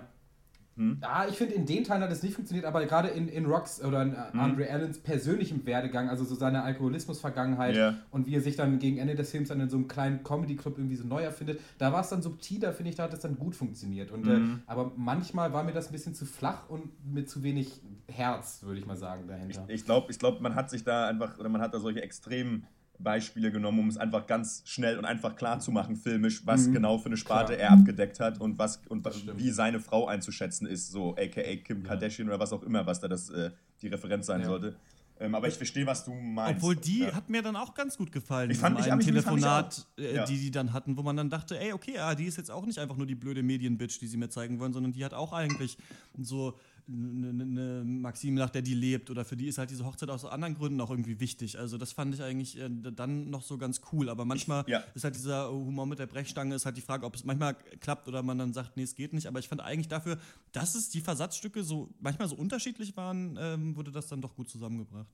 [0.77, 0.99] Hm?
[1.01, 3.83] Ja, ich finde, in den Teilen hat es nicht funktioniert, aber gerade in, in Rocks
[3.83, 4.17] oder in Hm?
[4.17, 7.95] äh, Andre Allens persönlichem Werdegang, also so seine Alkoholismus-Vergangenheit Ja.
[8.11, 10.77] und wie er sich dann gegen Ende des Films dann in so einem kleinen Comedy-Club
[10.77, 13.37] irgendwie so neu erfindet, da war es dann subtiler, finde ich, da hat es dann
[13.37, 14.11] gut funktioniert.
[14.11, 14.61] Und, äh, Mhm.
[14.67, 18.79] aber manchmal war mir das ein bisschen zu flach und mit zu wenig Herz, würde
[18.79, 19.65] ich mal sagen, dahinter.
[19.67, 22.65] Ich glaube, ich glaub, man hat sich da einfach, oder man hat da solche extremen
[22.99, 26.73] Beispiele genommen, um es einfach ganz schnell und einfach klar zu machen, filmisch, was Mhm.
[26.73, 27.69] genau für eine Sparte Klar.
[27.69, 29.05] er abgedeckt hat und was und
[29.37, 33.07] wie seine Frau einzuschätzen ist, so aka Kim Kardashian oder was auch immer, was da
[33.07, 34.47] das, äh, die Referenz sein Ja.
[34.47, 34.75] sollte.
[35.19, 36.57] Ähm, aber ich verstehe, was du meinst.
[36.61, 37.11] Obwohl die ja.
[37.13, 38.51] hat mir dann auch ganz gut gefallen.
[38.51, 40.01] Ich fand- ich- ich- ich Telefonat, auch.
[40.03, 40.25] äh, Ja.
[40.25, 42.65] die die dann hatten, wo man dann dachte, ey, okay, ah, die ist jetzt auch
[42.67, 45.33] nicht einfach nur die blöde Medienbitch, die sie mir zeigen wollen, sondern die hat auch
[45.33, 45.75] eigentlich
[46.19, 46.53] so
[46.89, 50.09] eine ne, ne Maxime, nach der die lebt oder für die ist halt diese Hochzeit
[50.09, 51.59] aus anderen Gründen auch irgendwie wichtig.
[51.59, 54.09] Also das fand ich eigentlich äh, dann noch so ganz cool.
[54.09, 54.83] Aber manchmal Ja.
[54.95, 58.07] ist halt dieser Humor mit der Brechstange, ist halt die Frage, ob es manchmal klappt
[58.07, 59.27] oder man dann sagt, nee, es geht nicht.
[59.27, 60.17] Aber ich fand eigentlich dafür,
[60.53, 64.49] dass es die Versatzstücke so manchmal so unterschiedlich waren, ähm, wurde das dann doch gut
[64.49, 65.07] zusammengebracht.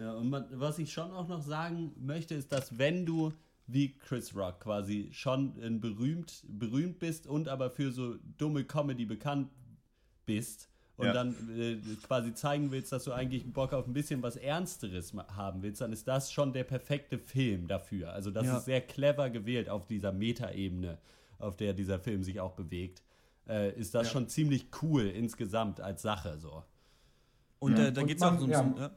[0.00, 3.32] Ja, und man, was ich schon auch noch sagen möchte, ist, dass wenn du
[3.66, 9.48] wie Chris Rock quasi schon berühmt, berühmt bist und aber für so dumme Comedy bekannt
[10.26, 11.12] bist und Ja.
[11.12, 11.76] dann äh,
[12.06, 15.92] quasi zeigen willst, dass du eigentlich Bock auf ein bisschen was Ernsteres haben willst, dann
[15.92, 18.12] ist das schon der perfekte Film dafür.
[18.12, 18.58] Also das Ja.
[18.58, 20.98] ist sehr clever gewählt auf dieser Metaebene,
[21.38, 23.02] auf der dieser Film sich auch bewegt.
[23.48, 24.12] Äh, ist das Ja.
[24.12, 26.62] schon ziemlich cool insgesamt als Sache so.
[27.58, 28.76] Und äh, da Und geht es auch man- so ein bisschen.
[28.76, 28.90] Ja.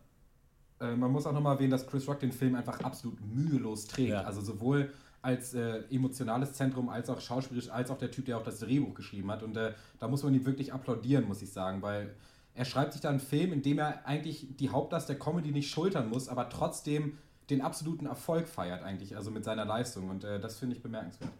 [0.80, 4.10] Äh, man muss auch nochmal erwähnen, dass Chris Rock den Film einfach absolut mühelos trägt.
[4.10, 4.22] Ja.
[4.22, 4.92] Also sowohl
[5.28, 8.94] als äh, emotionales Zentrum, als auch schauspielerisch, als auch der Typ, der auch das Drehbuch
[8.94, 9.44] geschrieben hat.
[9.44, 12.16] Und äh, da muss man ihm wirklich applaudieren, muss ich sagen, weil
[12.56, 15.70] er schreibt sich da einen Film, in dem er eigentlich die Hauptlast der Comedy nicht
[15.70, 17.18] schultern muss, aber trotzdem
[17.50, 20.10] den absoluten Erfolg feiert eigentlich, also mit seiner Leistung.
[20.10, 21.32] Und äh, das finde ich bemerkenswert.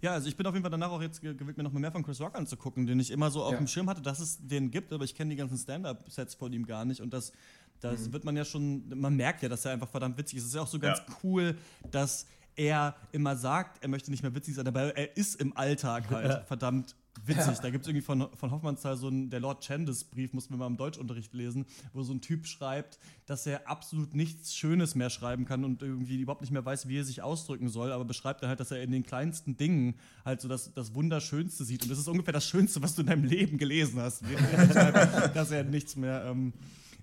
[0.00, 1.80] Ja, also ich bin auf jeden Fall danach auch jetzt ge- gewillt, mir noch mal
[1.80, 3.58] mehr von Chris Rock anzugucken, den ich immer so auf Ja.
[3.58, 6.64] dem Schirm hatte, dass es den gibt, aber ich kenne die ganzen Stand-Up-Sets von ihm
[6.66, 7.32] gar nicht und das,
[7.80, 8.12] das Mhm.
[8.14, 10.42] wird man ja schon, man merkt ja, dass er einfach verdammt witzig ist.
[10.44, 11.14] Es ist ja auch so ganz Ja.
[11.22, 11.54] cool,
[11.90, 12.26] dass
[12.60, 16.46] er immer sagt, er möchte nicht mehr witzig sein, aber er ist im Alltag halt
[16.46, 16.94] verdammt
[17.24, 17.58] witzig.
[17.60, 20.58] Da gibt es irgendwie von, von Hoffmannsthal so einen, der Lord Chandos Brief, mussten wir
[20.58, 25.08] mal im Deutschunterricht lesen, wo so ein Typ schreibt, dass er absolut nichts Schönes mehr
[25.08, 28.42] schreiben kann und irgendwie überhaupt nicht mehr weiß, wie er sich ausdrücken soll, aber beschreibt
[28.42, 29.94] dann halt, dass er in den kleinsten Dingen
[30.26, 31.82] halt so das, das Wunderschönste sieht.
[31.84, 34.22] Und das ist ungefähr das Schönste, was du in deinem Leben gelesen hast.
[35.34, 36.26] dass er nichts mehr.
[36.26, 36.52] Ähm,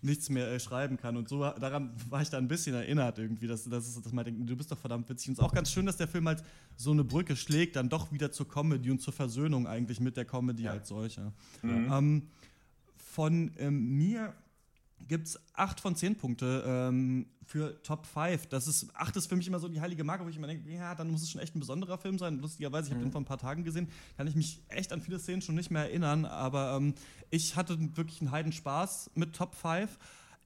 [0.02, 1.18] nichts mehr äh, schreiben kann.
[1.18, 4.50] Und so daran war ich da ein bisschen erinnert irgendwie, dass, dass, dass man denkt,
[4.50, 5.30] du bist doch verdammt witzig.
[5.30, 6.44] Und es ist auch ganz schön, dass der Film halt
[6.76, 10.26] so eine Brücke schlägt, dann doch wieder zur Comedy und zur Versöhnung eigentlich mit der
[10.26, 10.72] Comedy ja.
[10.72, 11.34] als solcher.
[11.62, 11.92] Mhm.
[11.92, 12.24] Ähm,
[12.98, 14.34] von ähm, mir
[15.08, 18.48] gibt es 8 von 10 Punkte ähm, für Top 5.
[18.48, 20.70] Das ist, 8 ist für mich immer so die heilige Marke, wo ich immer denke,
[20.70, 22.40] ja, dann muss es schon echt ein besonderer Film sein.
[22.40, 23.08] Lustigerweise, ich habe mhm.
[23.08, 25.72] den vor ein paar Tagen gesehen, kann ich mich echt an viele Szenen schon nicht
[25.72, 26.94] mehr erinnern, aber ähm,
[27.30, 29.98] ich hatte wirklich einen Heidenspaß mit Top 5.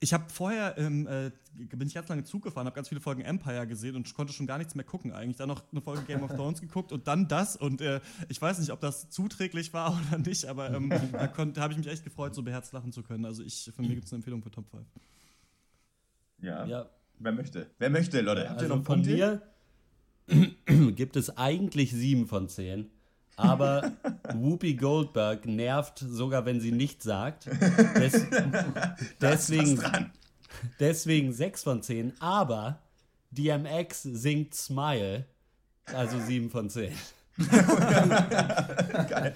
[0.04, 3.22] Ich habe vorher, ähm, äh, bin ich ganz lange Zug gefahren, habe ganz viele Folgen
[3.22, 5.38] Empire gesehen und konnte schon gar nichts mehr gucken eigentlich.
[5.38, 7.56] Dann noch eine Folge Game of Thrones geguckt und dann das.
[7.56, 11.74] Und äh, ich weiß nicht, ob das zuträglich war oder nicht, aber ähm, da habe
[11.74, 13.26] ich mich echt gefreut, so beherzt lachen zu können.
[13.26, 14.84] Also ich, von mir gibt es eine Empfehlung für Top 5.
[16.40, 16.66] Ja.
[16.66, 16.90] ja.
[17.20, 17.70] Wer möchte?
[17.78, 18.50] Wer möchte, Leute?
[18.50, 19.44] Habt also ihr noch von mir
[20.96, 22.90] gibt es eigentlich sieben von zehn
[23.36, 23.91] aber
[24.34, 27.46] Whoopi Goldberg nervt sogar, wenn sie nichts sagt.
[27.96, 28.26] Des,
[29.20, 29.82] deswegen,
[30.80, 32.80] deswegen 6 von 10, aber
[33.32, 35.26] DMX singt Smile,
[35.86, 36.94] also 7 von 10.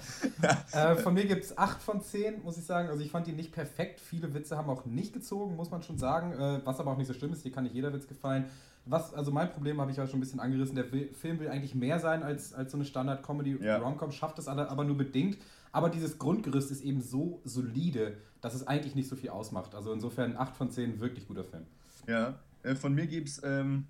[0.72, 2.88] äh, von mir gibt es 8 von 10, muss ich sagen.
[2.88, 4.00] Also ich fand ihn nicht perfekt.
[4.00, 6.32] Viele Witze haben auch nicht gezogen, muss man schon sagen.
[6.32, 8.46] Äh, was aber auch nicht so schlimm ist, hier kann nicht jeder Witz gefallen
[8.86, 10.76] was, also mein Problem habe ich ja schon ein bisschen angerissen.
[10.76, 13.58] Der Film will eigentlich mehr sein als, als so eine Standard-Comedy.
[13.60, 13.78] Ja.
[13.78, 15.38] Romcom schafft es aber nur bedingt.
[15.72, 19.74] Aber dieses Grundgerüst ist eben so solide, dass es eigentlich nicht so viel ausmacht.
[19.74, 21.64] Also insofern 8 von 10, wirklich guter Film.
[22.06, 23.88] Ja, äh, von mir gibt es, ähm,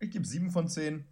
[0.00, 1.04] ich gebe 7 von 10.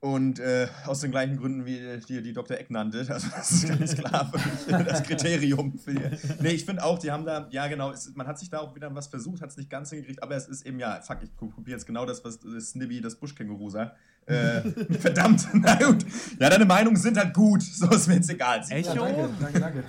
[0.00, 2.56] Und äh, aus den gleichen Gründen, wie die, die Dr.
[2.56, 2.98] Eck nannte.
[3.08, 5.76] Also das ist ganz klar für mich das Kriterium.
[5.76, 6.00] Für die.
[6.40, 8.76] Nee, ich finde auch, die haben da, ja genau, es, man hat sich da auch
[8.76, 11.34] wieder was versucht, hat es nicht ganz hingekriegt, aber es ist eben, ja, fuck, ich
[11.36, 13.92] kopiere jetzt genau das, was das Snibby, das Buschkänguru sah.
[14.26, 14.60] Äh,
[15.00, 16.04] verdammt, na gut.
[16.38, 18.62] Ja, deine Meinungen sind halt gut, so ist mir jetzt egal.
[18.68, 18.94] Echo?
[18.94, 19.84] Ja, danke, danke, danke.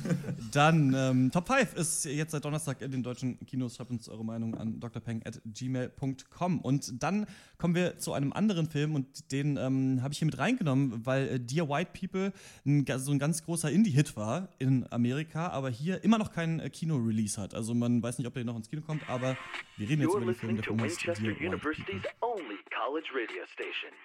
[0.52, 3.76] Dann ähm, Top 5 ist jetzt seit Donnerstag in den deutschen Kinos.
[3.76, 6.60] Schreibt uns eure Meinung an drpeng.gmail.com.
[6.60, 7.26] Und dann
[7.58, 11.28] kommen wir zu einem anderen Film und den ähm, habe ich hier mit reingenommen, weil
[11.28, 12.32] äh, Dear White People
[12.66, 16.70] ein, so ein ganz großer Indie-Hit war in Amerika, aber hier immer noch keinen äh,
[16.70, 17.54] Kino-Release hat.
[17.54, 19.36] Also man weiß nicht, ob der noch ins Kino kommt, aber
[19.76, 21.22] wir reden jetzt über den Film, der Film Dear White People.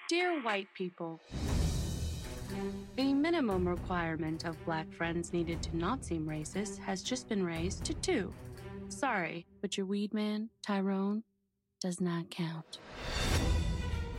[0.10, 1.57] Dear White People.
[2.96, 7.84] The minimum requirement of black friends needed to not seem racist has just been raised
[7.86, 8.34] to two.
[8.90, 11.24] Sorry, but your weed man, Tyrone,
[11.82, 12.80] does not count.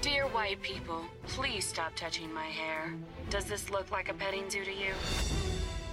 [0.00, 2.94] Dear white people, please stop touching my hair.
[3.30, 4.92] Does this look like a petting zoo to you?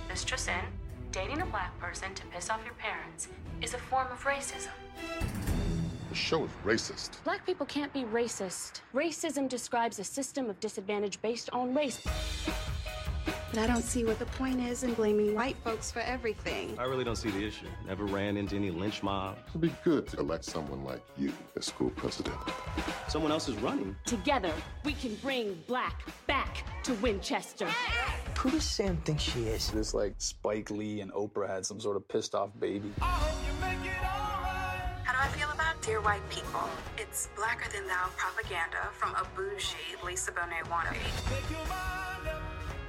[0.10, 0.66] Mistress in,
[1.12, 3.30] dating a black person to piss off your parents
[3.62, 4.70] is a form of racism.
[6.16, 7.22] The show is racist.
[7.26, 8.80] Black people can't be racist.
[8.94, 12.00] Racism describes a system of disadvantage based on race.
[13.52, 16.74] But I don't see what the point is in blaming white folks for everything.
[16.80, 17.68] I really don't see the issue.
[17.86, 19.40] Never ran into any lynch mob.
[19.50, 22.38] It'd be good to elect someone like you as school president.
[23.10, 23.94] Someone else is running.
[24.06, 24.54] Together,
[24.86, 27.68] we can bring black back to Winchester.
[28.38, 29.70] Who does Sam think she is?
[29.70, 32.94] This like Spike Lee and Oprah had some sort of pissed off baby.
[33.02, 35.55] How do I feel about
[35.86, 36.68] Dear White People?
[36.98, 40.98] It's blacker than thou propaganda from a bougie Lisa Bonet wannabe.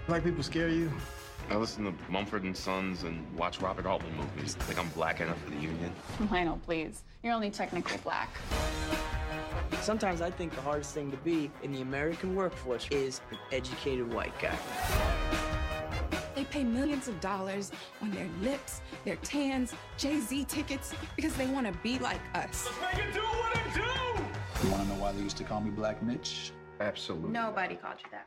[0.07, 0.91] Black people scare you?
[1.51, 4.55] I listen to Mumford and Sons and watch Robert Altman movies.
[4.55, 5.93] Think I'm black enough for the union?
[6.31, 7.03] Lionel, please.
[7.23, 8.31] You're only technically black.
[9.83, 14.11] Sometimes I think the hardest thing to be in the American workforce is an educated
[14.11, 14.57] white guy.
[16.37, 17.72] They pay millions of dollars
[18.03, 22.68] on their lips, their tans, Jay-Z tickets, because they want to be like us.
[22.68, 24.66] Let's make it do what it do!
[24.66, 26.53] You want to know why they used to call me Black Mitch?
[26.79, 27.31] Absolutely.
[27.31, 28.27] Nobody called you that.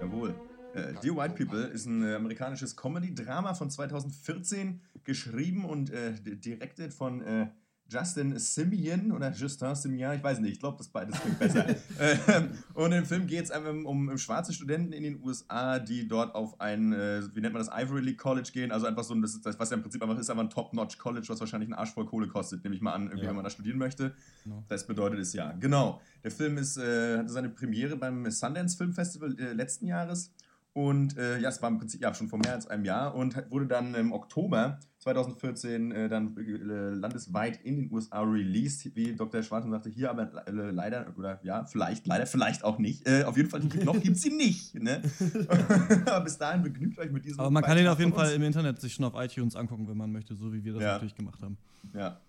[0.00, 0.32] Jawohl.
[0.74, 6.94] Äh, Dear White People ist ein äh, amerikanisches Comedy-Drama von 2014, geschrieben und äh, directed
[6.94, 7.48] von äh,
[7.90, 11.66] Justin Simeon oder Justin Simeon, ich weiß nicht, ich glaube, das beides klingt besser.
[12.28, 16.06] Ähm, und im Film geht es einfach um, um, schwarze Studenten in den USA, die
[16.06, 19.14] dort auf ein, äh, wie nennt man das, Ivory League College gehen, also einfach so
[19.14, 21.92] ein, das, was ja im Prinzip einfach ist, einfach ein Top-Notch-College, was wahrscheinlich einen Arsch
[21.92, 23.28] voll Kohle kostet, nehme ich mal an, ja.
[23.28, 24.14] wenn man da studieren möchte.
[24.44, 24.64] Genau.
[24.68, 25.52] Das bedeutet es ja.
[25.52, 26.00] Genau.
[26.22, 30.32] Der Film ist, äh, hatte seine Premiere beim Sundance Film Festival äh, letzten Jahres
[30.78, 33.34] Und äh, ja, es war im Prinzip ja schon vor mehr als einem Jahr und
[33.50, 39.42] wurde dann im Oktober 2014 äh, dann äh, landesweit in den USA released, wie Dr.
[39.42, 43.08] Schwarzen sagte, hier aber äh, leider, oder ja, vielleicht, leider, vielleicht auch nicht.
[43.08, 44.80] Äh, auf jeden Fall, noch gibt es ihn nicht.
[44.80, 45.02] Ne?
[46.06, 48.12] aber bis dahin begnügt euch mit diesem Aber man kann ihn Beitrag auf jeden.
[48.12, 50.82] Fall im Internet sich schon auf iTunes angucken, wenn man möchte, so wie wir das
[50.82, 50.92] Ja.
[50.92, 51.58] natürlich gemacht haben.
[51.92, 52.20] Ja,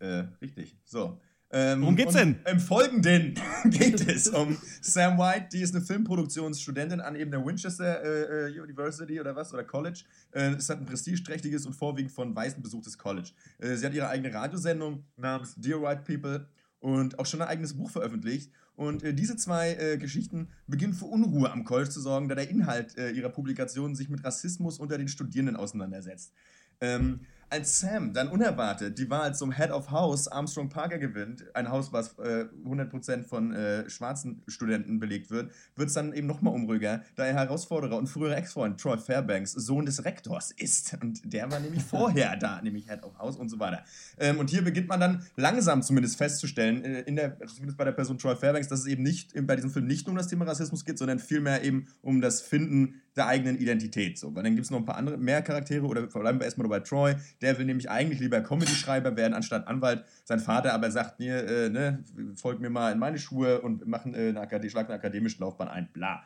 [0.00, 0.76] äh, richtig.
[0.84, 1.18] So.
[1.50, 2.40] Ähm, Worum geht's denn?
[2.50, 8.02] Im Folgenden geht es um Sam White, die ist eine Filmproduktionsstudentin an eben der Winchester
[8.02, 10.04] äh, äh, University oder was, oder College.
[10.32, 13.30] Äh, es hat ein prestigeträchtiges und vorwiegend von Weißen besuchtes College.
[13.58, 16.48] Äh, sie hat ihre eigene Radiosendung namens Dear White People
[16.80, 18.50] und auch schon ein eigenes Buch veröffentlicht.
[18.74, 22.50] Und äh, diese zwei äh, Geschichten beginnen für Unruhe am College zu sorgen, da der
[22.50, 26.32] Inhalt äh, ihrer Publikationen sich mit Rassismus unter den Studierenden auseinandersetzt.
[26.80, 31.68] Ähm, als Sam dann unerwartet die Wahl zum Head of House Armstrong Parker gewinnt, ein
[31.70, 36.54] Haus, was äh, 100% von äh, schwarzen Studenten belegt wird, wird es dann eben nochmal
[36.54, 40.96] unruhiger, da er Herausforderer und früherer Ex-Freund Troy Fairbanks Sohn des Rektors ist.
[41.00, 43.84] Und der war nämlich vorher da, nämlich Head of House und so weiter.
[44.18, 47.92] Ähm, und hier beginnt man dann langsam zumindest festzustellen, äh, in der, zumindest bei der
[47.92, 50.46] Person Troy Fairbanks, dass es eben nicht bei diesem Film nicht nur um das Thema
[50.46, 54.18] Rassismus geht, sondern vielmehr eben um das Finden der eigenen Identität.
[54.18, 54.34] So.
[54.34, 56.80] Weil dann gibt es noch ein paar andere, mehr Charaktere oder bleiben wir erstmal bei
[56.80, 57.14] Troy.
[57.40, 60.04] Der will nämlich eigentlich lieber Comedy-Schreiber werden anstatt Anwalt.
[60.24, 64.14] Sein Vater aber sagt mir, äh, ne, folg mir mal in meine Schuhe und machen
[64.14, 65.88] äh, eine Akademie, schlag eine akademische Laufbahn ein.
[65.92, 66.22] Bla.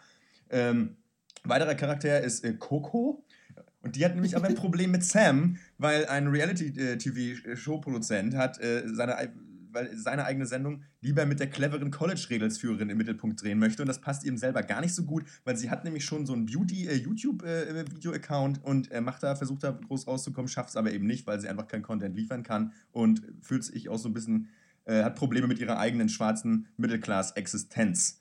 [0.51, 0.97] Ähm,
[1.45, 3.25] weiterer Charakter ist äh, Coco.
[3.83, 9.17] Und die hat nämlich aber ein Problem mit Sam, weil ein Reality-TV-Show-Produzent hat äh, seine,
[9.17, 9.31] ei-
[9.73, 13.83] weil seine eigene Sendung lieber mit der cleveren College-Regelsführerin im Mittelpunkt drehen möchte.
[13.83, 16.33] Und das passt ihm selber gar nicht so gut, weil sie hat nämlich schon so
[16.33, 21.27] einen Beauty-YouTube-Video-Account und äh, macht da, versucht da groß rauszukommen, schafft es aber eben nicht,
[21.27, 24.49] weil sie einfach keinen Content liefern kann und fühlt sich auch so ein bisschen,
[24.85, 28.21] äh, hat Probleme mit ihrer eigenen schwarzen Mittelklass-Existenz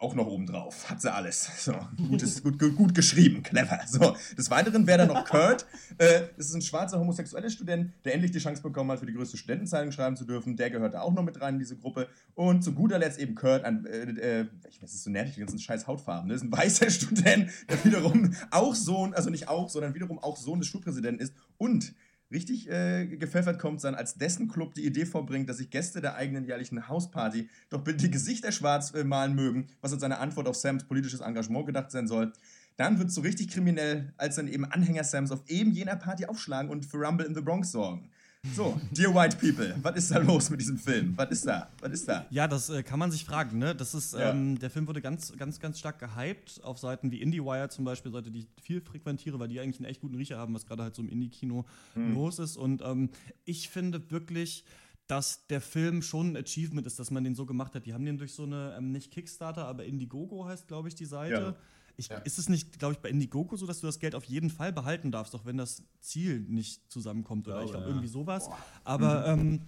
[0.00, 0.88] auch noch obendrauf.
[0.90, 1.48] Hat sie alles.
[1.64, 1.74] So,
[2.08, 3.80] gutes, gut, gut, gut geschrieben, clever.
[3.86, 5.66] So, des Weiteren wäre da noch Kurt.
[5.98, 9.14] Äh, das ist ein schwarzer homosexueller Student, der endlich die Chance bekommen hat, für die
[9.14, 10.56] größte Studentenzeitung schreiben zu dürfen.
[10.56, 12.08] Der gehört da auch noch mit rein in diese Gruppe.
[12.34, 15.40] Und zu guter Letzt eben Kurt, ein, äh, äh, ich weiß, ist so nervig, die
[15.40, 16.28] ganzen scheiß Hautfarben.
[16.28, 20.36] Das ist ein weißer Student, der wiederum auch Sohn, also nicht auch, sondern wiederum auch
[20.36, 21.94] Sohn des Schulpräsidenten ist und
[22.30, 26.16] Richtig äh, gepfeffert kommt dann, als dessen Club die Idee vorbringt, dass sich Gäste der
[26.16, 30.48] eigenen jährlichen Hausparty doch bitte die Gesichter schwarz äh, malen mögen, was als seine Antwort
[30.48, 32.32] auf Sams politisches Engagement gedacht sein soll.
[32.76, 36.26] Dann wird es so richtig kriminell, als dann eben Anhänger Sams auf eben jener Party
[36.26, 38.10] aufschlagen und für Rumble in the Bronx sorgen.
[38.54, 41.12] So, Dear White People, was ist da los mit diesem Film?
[41.16, 41.68] Was ist da?
[41.80, 42.26] Was ist da?
[42.30, 43.58] Ja, das äh, kann man sich fragen.
[43.58, 43.74] Ne?
[43.74, 44.30] Das ist, Ja.
[44.30, 48.12] ähm, der Film wurde ganz, ganz, ganz stark gehypt auf Seiten wie IndieWire zum Beispiel,
[48.12, 50.82] Seite, die ich viel frequentiere, weil die eigentlich einen echt guten Riecher haben, was gerade
[50.82, 52.14] halt so im Indie-Kino Hm.
[52.14, 52.56] los ist.
[52.56, 53.10] Und ähm,
[53.44, 54.64] ich finde wirklich,
[55.06, 57.86] dass der Film schon ein Achievement ist, dass man den so gemacht hat.
[57.86, 61.04] Die haben den durch so eine, ähm, nicht Kickstarter, aber Indiegogo heißt, glaube ich, die
[61.04, 61.34] Seite.
[61.34, 61.56] Ja.
[61.98, 64.50] Ich, Ist es nicht, glaube ich, bei Indiegogo so, dass du das Geld auf jeden
[64.50, 67.88] Fall behalten darfst, auch wenn das Ziel nicht zusammenkommt oder ich glaube ja.
[67.90, 68.50] irgendwie sowas.
[68.84, 69.62] Aber ähm,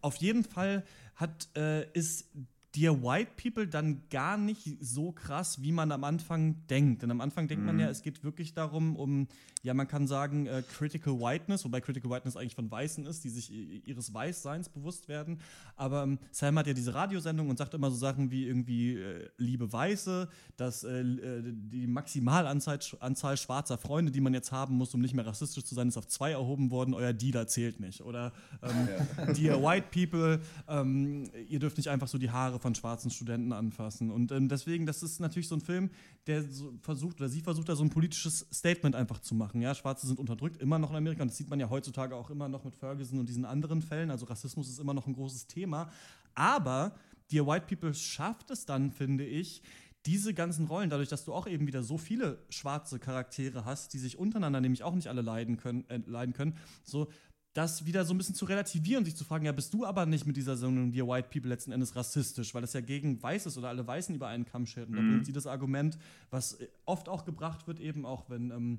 [0.00, 2.26] auf jeden Fall hat, äh, ist
[2.74, 7.02] Dear White People dann gar nicht so krass, wie man am Anfang denkt.
[7.02, 7.80] Denn am Anfang denkt man Mhm.
[7.82, 9.28] ja, es geht wirklich darum, um,
[9.62, 13.30] ja, man kann sagen, äh, Critical Whiteness, wobei Critical Whiteness eigentlich von Weißen ist, die
[13.30, 13.50] sich
[13.86, 15.38] ihres Weißseins bewusst werden.
[15.76, 19.28] Aber ähm, Sam hat ja diese Radiosendung und sagt immer so Sachen wie irgendwie, äh,
[19.38, 24.92] liebe Weiße, dass äh, äh, die Maximalanzahl Anzahl schwarzer Freunde, die man jetzt haben muss,
[24.94, 28.02] um nicht mehr rassistisch zu sein, ist auf zwei erhoben worden, euer Dealer zählt nicht.
[28.02, 28.32] Oder
[28.62, 33.52] ähm, Dear White People, ähm, ihr dürft nicht einfach so die Haare von schwarzen Studenten
[33.52, 34.10] anfassen.
[34.10, 35.90] Und ähm, deswegen, das ist natürlich so ein Film,
[36.26, 39.60] der so versucht, oder sie versucht da so ein politisches Statement einfach zu machen.
[39.60, 41.20] Ja, Schwarze sind unterdrückt, immer noch in Amerika.
[41.20, 44.10] Und das sieht man ja heutzutage auch immer noch mit Ferguson und diesen anderen Fällen.
[44.10, 45.90] Also Rassismus ist immer noch ein großes Thema.
[46.34, 46.94] Aber
[47.30, 49.60] Dear White People schafft es dann, finde ich,
[50.06, 53.98] diese ganzen Rollen, dadurch, dass du auch eben wieder so viele schwarze Charaktere hast, die
[53.98, 57.08] sich untereinander nämlich auch nicht alle leiden können, äh, leiden können, so
[57.54, 60.26] das wieder so ein bisschen zu relativieren sich zu fragen, ja, bist du aber nicht
[60.26, 63.56] mit dieser Sendung Dear White People letzten Endes rassistisch, weil das ja gegen Weiß ist
[63.56, 64.88] oder alle Weißen über einen Kamm schert.
[64.88, 65.08] Und da Mhm.
[65.10, 65.96] bringt sie das Argument,
[66.30, 68.78] was äh, oft auch gebracht wird, eben auch wenn ähm,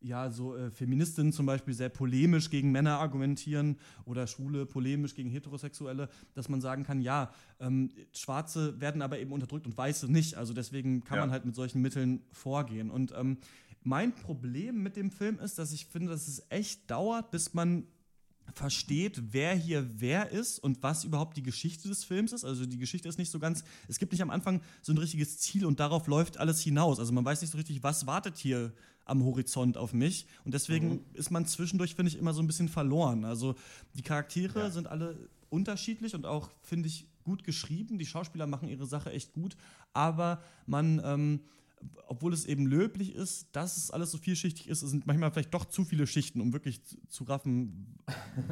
[0.00, 5.30] ja, so äh, Feministinnen zum Beispiel sehr polemisch gegen Männer argumentieren oder Schwule polemisch gegen
[5.30, 10.36] Heterosexuelle, dass man sagen kann, ja, ähm, Schwarze werden aber eben unterdrückt und Weiße nicht.
[10.36, 11.22] Also deswegen kann Ja.
[11.22, 12.90] man halt mit solchen Mitteln vorgehen.
[12.90, 13.38] Und ähm,
[13.82, 17.84] mein Problem mit dem Film ist, dass ich finde, dass es echt dauert, bis man
[18.54, 22.44] versteht, wer hier wer ist und was überhaupt die Geschichte des Films ist.
[22.44, 25.38] Also die Geschichte ist nicht so ganz, es gibt nicht am Anfang so ein richtiges
[25.38, 26.98] Ziel und darauf läuft alles hinaus.
[26.98, 28.72] Also man weiß nicht so richtig, was wartet hier
[29.04, 30.26] am Horizont auf mich.
[30.44, 31.00] Und deswegen Mhm.
[31.14, 33.24] ist man zwischendurch, finde ich, immer so ein bisschen verloren.
[33.24, 33.54] Also
[33.94, 37.98] die Charaktere sind alle unterschiedlich und auch, finde ich, gut geschrieben.
[37.98, 39.56] Die Schauspieler machen ihre Sache echt gut,
[39.92, 41.40] aber man ähm,
[42.08, 45.54] obwohl es eben löblich ist, dass es alles so vielschichtig ist, es sind manchmal vielleicht
[45.54, 47.98] doch zu viele Schichten, um wirklich zu, zu raffen,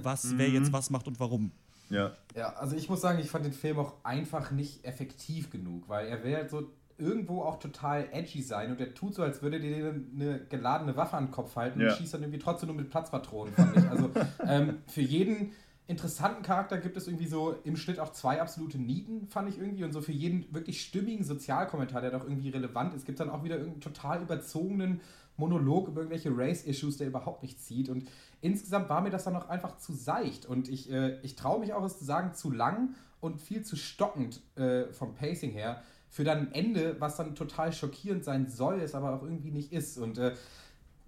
[0.03, 1.53] was, wer jetzt was macht und warum.
[1.91, 2.13] Ja.
[2.35, 6.09] Ja, also ich muss sagen, ich fand den Film auch einfach nicht effektiv genug, weil
[6.09, 9.61] er will halt so irgendwo auch total edgy sein und er tut so, als würde
[9.61, 11.89] dir eine geladene Waffe an den Kopf halten Ja.
[11.91, 13.85] und schießt dann irgendwie trotzdem nur mit Platzpatronen, fand ich.
[13.85, 14.11] Also
[14.47, 15.53] ähm, für jeden
[15.87, 19.85] interessanten Charakter gibt es irgendwie so im Schnitt auch zwei absolute Nieten, fand ich irgendwie.
[19.85, 23.35] Und so für jeden wirklich stimmigen Sozialkommentar, der doch irgendwie relevant ist, gibt es dann
[23.35, 25.01] auch wieder irgendeinen total überzogenen
[25.37, 27.89] Monolog über irgendwelche Race-Issues, der überhaupt nicht zieht.
[27.89, 28.09] Und
[28.41, 30.47] insgesamt war mir das dann auch einfach zu seicht.
[30.47, 33.77] Und ich, äh, ich traue mich auch, es zu sagen, zu lang und viel zu
[33.77, 35.83] stockend äh, vom Pacing her.
[36.09, 39.73] Für dann ein Ende, was dann total schockierend sein soll, es aber auch irgendwie nicht
[39.73, 39.99] ist.
[39.99, 40.35] Und äh,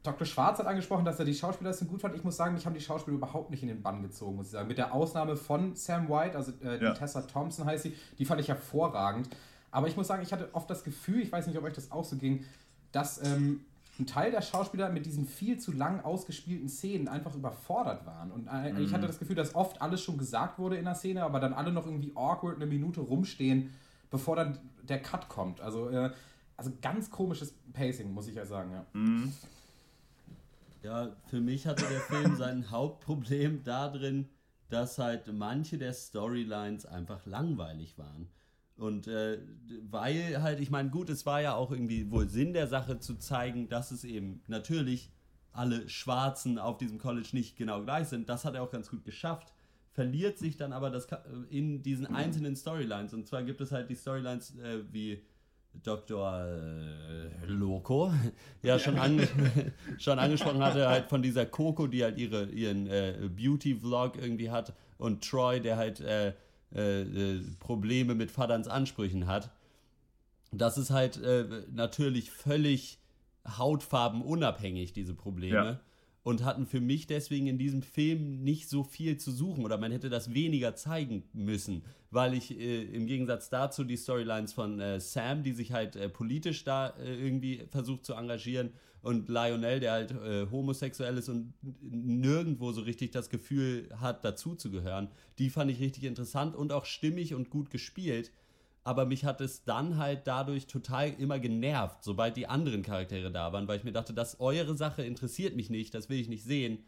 [0.07, 0.27] Dr.
[0.27, 2.14] Schwarz hat angesprochen, dass er die Schauspielerin gut fand.
[2.14, 4.53] Ich muss sagen, mich haben die Schauspieler überhaupt nicht in den Bann gezogen, muss ich
[4.53, 4.69] sagen.
[4.69, 6.92] Mit der Ausnahme von Sam White, also äh, Ja.
[6.95, 9.29] Tessa Thompson heißt sie, die fand ich hervorragend.
[9.71, 11.90] Aber ich muss sagen, ich hatte oft das Gefühl, ich weiß nicht, ob euch das
[11.92, 12.45] auch so ging,
[12.92, 13.61] dass ähm,
[13.99, 18.31] ein Teil der Schauspieler mit diesen viel zu lang ausgespielten Szenen einfach überfordert waren.
[18.31, 18.95] Und äh, ich Mhm.
[18.95, 21.73] hatte das Gefühl, dass oft alles schon gesagt wurde in der Szene, aber dann alle
[21.73, 23.71] noch irgendwie awkward eine Minute rumstehen,
[24.11, 25.61] bevor dann der Cut kommt.
[25.61, 26.11] Also, äh,
[26.59, 28.87] also ganz komisches Pacing, muss ich ja sagen, ja.
[28.95, 29.33] Mhm.
[30.87, 34.29] Ja, für mich hatte der Film sein Hauptproblem darin,
[34.68, 38.29] dass halt manche der Storylines einfach langweilig waren.
[38.77, 39.40] Und äh,
[39.90, 43.16] weil halt, ich meine, gut, es war ja auch irgendwie wohl Sinn der Sache zu
[43.16, 45.11] zeigen, dass es eben natürlich
[45.53, 48.29] alle Schwarzen auf diesem College nicht genau gleich sind.
[48.29, 49.53] Das hat er auch ganz gut geschafft.
[49.90, 53.12] Verliert sich dann aber das Ka- in diesen einzelnen Storylines.
[53.12, 55.20] Und zwar gibt es halt die Storylines äh, wie
[55.82, 56.44] Dr.
[56.44, 58.12] Äh, Loco
[58.62, 59.28] ja schon, ange
[59.98, 64.72] schon angesprochen hatte, halt von dieser Coco, die halt ihre, ihren äh, Beauty-Vlog irgendwie hat
[64.98, 66.32] und Troy, der halt äh,
[66.74, 69.50] äh, äh, Probleme mit Vaterns Ansprüchen hat.
[70.52, 72.98] Das ist halt äh, natürlich völlig
[73.46, 75.54] hautfarbenunabhängig, diese Probleme.
[75.56, 75.80] Ja.
[76.26, 79.92] Und hatten für mich deswegen in diesem Film nicht so viel zu suchen oder man
[79.92, 84.98] hätte das weniger zeigen müssen, weil ich äh, im Gegensatz dazu die Storylines von äh,
[84.98, 88.70] Sam, die sich halt äh, politisch da äh, irgendwie versucht zu engagieren
[89.02, 95.06] und Lionel, der halt äh, homosexuell ist und nirgendwo so richtig das Gefühl hat, dazuzugehören,
[95.38, 98.32] die fand ich richtig interessant und auch stimmig und gut gespielt.
[98.87, 103.53] Aber mich hat es dann halt dadurch total immer genervt, sobald die anderen Charaktere da
[103.53, 106.44] waren, weil ich mir dachte, dass eure Sache interessiert mich nicht, das will ich nicht
[106.44, 106.79] sehen,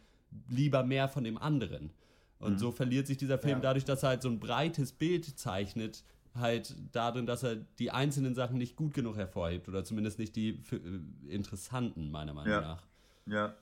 [0.48, 1.90] lieber mehr von dem anderen.
[2.38, 2.58] Und Mhm.
[2.58, 3.60] so verliert sich dieser Film Ja.
[3.62, 6.04] dadurch, dass er halt so ein breites Bild zeichnet,
[6.36, 10.50] halt darin, dass er die einzelnen Sachen nicht gut genug hervorhebt oder zumindest nicht die
[10.70, 12.60] äh, interessanten, meiner Meinung Ja.
[12.60, 12.86] nach.
[13.26, 13.54] Ja.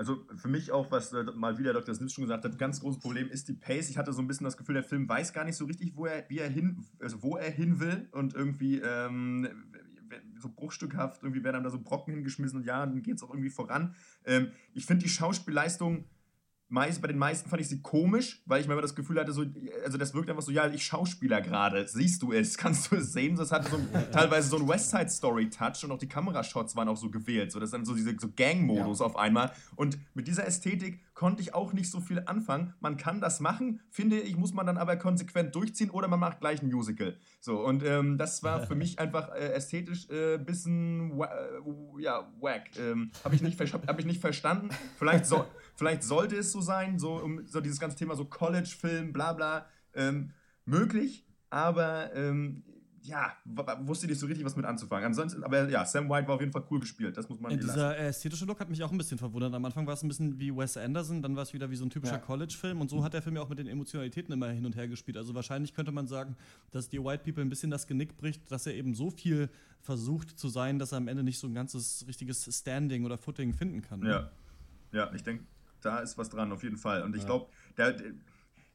[0.00, 1.94] Also für mich auch, was äh, mal wieder Dr.
[1.94, 3.90] Smith schon gesagt hat, ganz großes Problem ist die Pace.
[3.90, 6.06] Ich hatte so ein bisschen das Gefühl, der Film weiß gar nicht so richtig, wo
[6.06, 9.46] er, wie er hin, also wo er hin will und irgendwie ähm,
[10.38, 13.50] so bruchstückhaft, irgendwie werden da so Brocken hingeschmissen und ja, dann geht es auch irgendwie
[13.50, 13.94] voran.
[14.24, 16.06] Ähm, ich finde die Schauspielleistung
[16.70, 19.32] meist, bei den meisten fand ich sie komisch, weil ich mir immer das Gefühl hatte,
[19.32, 19.44] so,
[19.84, 23.12] also das wirkt einfach so, ja, ich Schauspieler gerade, siehst du es, kannst du es
[23.12, 23.36] sehen?
[23.36, 26.76] Das hatte so ein, teilweise so einen West Side Story Touch und auch die Kamerashots
[26.76, 29.98] waren auch so gewählt, so das ist dann so diese so Gang-Modus auf einmal und
[30.14, 32.72] mit dieser Ästhetik konnte ich auch nicht so viel anfangen.
[32.80, 36.40] Man kann das machen, finde ich, muss man dann aber konsequent durchziehen oder man macht
[36.40, 37.16] gleich ein Musical.
[37.40, 42.02] So und ähm, das war für mich einfach äh, ästhetisch ein äh, bisschen wa äh,
[42.02, 42.70] ja, wack.
[42.78, 44.70] Ähm, Habe ich, nicht hab ich nicht verstanden.
[44.96, 45.44] Vielleicht, so,
[45.80, 49.64] vielleicht sollte es so sein, so, um, so dieses ganze Thema so College-Film, bla bla,
[49.94, 50.30] ähm,
[50.66, 52.62] möglich, aber ähm,
[53.02, 53.32] ja,
[53.86, 55.06] wusste nicht so richtig, was mit anzufangen.
[55.06, 57.56] Ansonsten, aber ja, Sam White war auf jeden Fall cool gespielt, das muss man Ja,
[57.56, 57.74] ihr lassen.
[57.78, 59.54] dieser äh, ästhetische Look hat mich auch ein bisschen verwundert.
[59.54, 61.86] Am Anfang war es ein bisschen wie Wes Anderson, dann war es wieder wie so
[61.86, 62.18] ein typischer Ja.
[62.18, 64.86] College-Film und so hat der Film ja auch mit den Emotionalitäten immer hin und her
[64.86, 65.16] gespielt.
[65.16, 66.36] Also wahrscheinlich könnte man sagen,
[66.72, 69.48] dass die White People ein bisschen das Genick bricht, dass er eben so viel
[69.80, 73.54] versucht zu sein, dass er am Ende nicht so ein ganzes richtiges Standing oder Footing
[73.54, 74.00] finden kann.
[74.00, 74.10] ne?
[74.10, 74.30] Ja,
[74.92, 75.44] ja, ich denke,
[75.80, 77.02] da ist was dran, auf jeden Fall.
[77.02, 77.28] Und ich Ja.
[77.28, 77.50] glaube,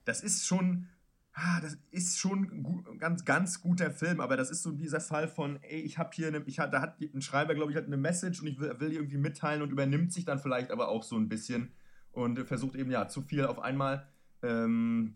[0.06, 0.88] das ist schon,
[1.34, 5.28] ah, das ist schon ein ganz, ganz guter Film, aber das ist so dieser Fall
[5.28, 7.86] von, ey, ich habe hier, eine, ich hab, da hat ein Schreiber, glaube ich, hat
[7.86, 10.88] eine Message und ich will, will die irgendwie mitteilen und übernimmt sich dann vielleicht aber
[10.90, 11.72] auch so ein bisschen
[12.12, 14.08] und versucht eben, ja, zu viel auf einmal.
[14.42, 15.16] Ähm,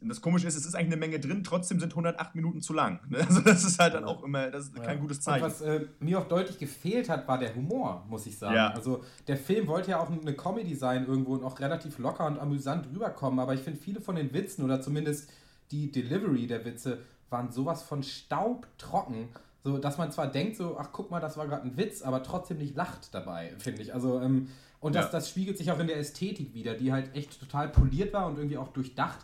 [0.00, 2.72] und das Komische ist, es ist eigentlich eine Menge drin, trotzdem sind 108 Minuten zu
[2.72, 3.00] lang.
[3.08, 3.18] Ne?
[3.28, 5.00] Also das ist halt dann auch immer, das ist kein Ja.
[5.00, 5.44] gutes Zeichen.
[5.44, 8.54] Und was äh, mir auch deutlich gefehlt hat, war der Humor, muss ich sagen.
[8.56, 8.68] Ja.
[8.70, 12.38] Also der Film wollte ja auch eine Comedy sein irgendwo und auch relativ locker und
[12.38, 15.30] amüsant rüberkommen, aber ich finde viele von den Witzen oder zumindest
[15.70, 19.28] die Delivery der Witze waren sowas von staubtrocken,
[19.62, 22.22] so dass man zwar denkt so, ach guck mal, das war gerade ein Witz, aber
[22.22, 23.94] trotzdem nicht lacht dabei, finde ich.
[23.94, 24.48] Also ähm,
[24.80, 25.10] und das, Ja.
[25.12, 28.36] das spiegelt sich auch in der Ästhetik wieder, die halt echt total poliert war und
[28.38, 29.18] irgendwie auch durchdacht,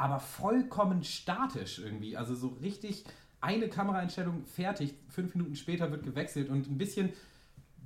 [0.00, 2.16] aber vollkommen statisch irgendwie.
[2.16, 3.04] Also so richtig
[3.42, 7.10] eine Kameraeinstellung fertig, fünf Minuten später wird gewechselt und ein bisschen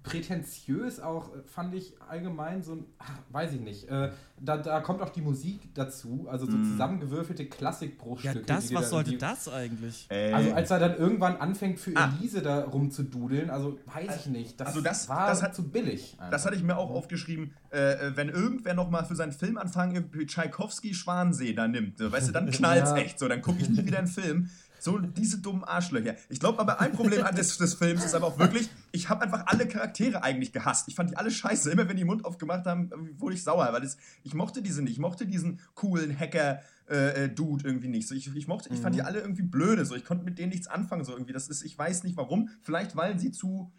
[0.05, 4.81] prätentiös auch, äh, fand ich allgemein so ein, ach, weiß ich nicht, äh, da, da
[4.81, 6.65] kommt auch die Musik dazu, also so Mm.
[6.65, 8.39] zusammengewürfelte Klassikbruchstücke.
[8.39, 10.07] Ja, das, was da sollte das eigentlich?
[10.11, 12.13] Also als er dann irgendwann anfängt für Ah.
[12.21, 16.17] Elise da rumzududeln, also weiß ich nicht, das, also das, war das hat, zu billig.
[16.31, 17.79] Das hatte ich mir auch aufgeschrieben, äh,
[18.09, 22.33] äh, wenn irgendwer noch mal für seinen Filmanfang irgendwie Tschaikowski Schwansee da nimmt, weißt du,
[22.33, 22.97] dann knallt's Ja.
[22.99, 24.51] echt so, dann gucke ich nie wieder einen Film.
[24.85, 26.15] So diese dummen Arschlöcher.
[26.29, 29.47] Ich glaube aber ein Problem des, des Films ist aber auch wirklich, ich habe einfach
[29.47, 30.89] alle Charaktere eigentlich gehasst.
[30.89, 31.71] Ich fand die alle scheiße.
[31.71, 34.93] Immer wenn die Mund aufgemacht haben, wurde ich sauer, weil das, ich mochte diese nicht.
[34.93, 36.61] Ich mochte diesen coolen Hacker
[36.91, 38.07] äh, äh, Dude irgendwie nicht.
[38.07, 39.07] So, ich, ich mochte, ich fand die Mhm.
[39.07, 39.87] alle irgendwie blöde.
[39.87, 41.03] So, ich konnte mit denen nichts anfangen.
[41.07, 41.33] So irgendwie.
[41.33, 42.51] Das ist, ich weiß nicht warum.
[42.61, 43.73] Vielleicht weil sie zu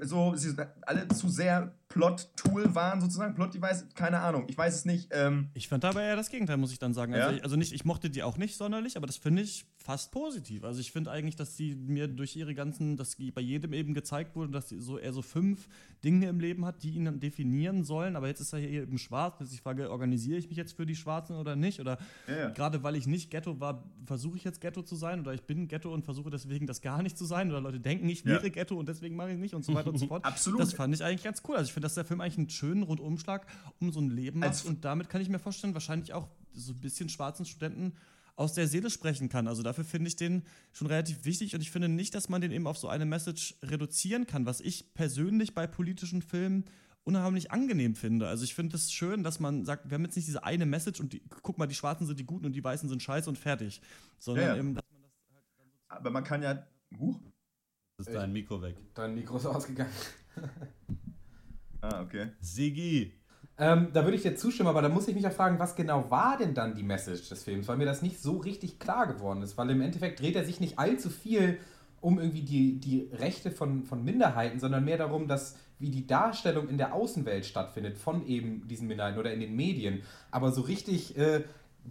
[0.00, 0.54] so sie
[0.86, 5.10] alle zu sehr Plot-Tool waren, sozusagen, Plot-Device, keine Ahnung, ich weiß es nicht.
[5.12, 7.14] Ähm, Ich fand dabei eher das Gegenteil, muss ich dann sagen.
[7.14, 7.36] Also, Ja?
[7.36, 10.64] ich, also nicht, ich mochte die auch nicht sonderlich, aber das finde ich fast positiv.
[10.64, 13.94] Also ich finde eigentlich, dass die mir durch ihre ganzen, dass die bei jedem eben
[13.94, 15.68] gezeigt wurde, dass sie so eher so fünf
[16.02, 18.16] Dinge im Leben hat, die ihn dann definieren sollen.
[18.16, 19.40] Aber jetzt ist er hier eben schwarz.
[19.40, 21.78] Ist die Frage, organisiere ich mich jetzt für die Schwarzen oder nicht?
[21.80, 22.48] Oder Ja, ja.
[22.50, 25.68] gerade weil ich nicht Ghetto war, versuche ich jetzt Ghetto zu sein oder ich bin
[25.68, 28.76] Ghetto und versuche deswegen das gar nicht zu sein oder Leute denken, ich wäre Ghetto
[28.76, 30.24] und deswegen mache ich nicht und so weiter und so fort.
[30.34, 30.60] Absolut.
[30.60, 31.56] Das fand ich eigentlich ganz cool.
[31.56, 33.46] Also ich finde, dass der Film eigentlich einen schönen Rundumschlag
[33.80, 36.72] um so ein Leben macht Als- und damit kann ich mir vorstellen, wahrscheinlich auch so
[36.72, 37.94] ein bisschen schwarzen Studenten
[38.36, 39.46] aus der Seele sprechen kann.
[39.46, 42.50] Also dafür finde ich den schon relativ wichtig und ich finde nicht, dass man den
[42.50, 46.64] eben auf so eine Message reduzieren kann, was ich persönlich bei politischen Filmen
[47.04, 48.26] unheimlich angenehm finde.
[48.26, 51.00] Also ich finde es schön, dass man sagt, wir haben jetzt nicht diese eine Message
[51.00, 53.38] und die, guck mal, die Schwarzen sind die Guten und die Weißen sind scheiße und
[53.38, 53.80] fertig.
[54.18, 54.58] Sondern Ja, ja.
[54.58, 54.84] eben, dass
[55.88, 56.66] aber man kann ja.
[56.98, 57.20] Huch.
[57.98, 58.76] Ist dein Mikro weg.
[58.94, 59.92] Dein Mikro ist ausgegangen.
[61.90, 62.28] Ah, okay.
[62.40, 63.12] Sigi.
[63.56, 66.10] Ähm, da würde ich dir zustimmen, aber da muss ich mich auch fragen, was genau
[66.10, 69.42] war denn dann die Message des Films, weil mir das nicht so richtig klar geworden
[69.42, 71.58] ist, weil im Endeffekt dreht er sich nicht allzu viel
[72.00, 76.68] um irgendwie die, die Rechte von, von Minderheiten, sondern mehr darum, dass wie die Darstellung
[76.68, 80.02] in der Außenwelt stattfindet von eben diesen Minderheiten oder in den Medien.
[80.30, 81.44] Aber so richtig äh,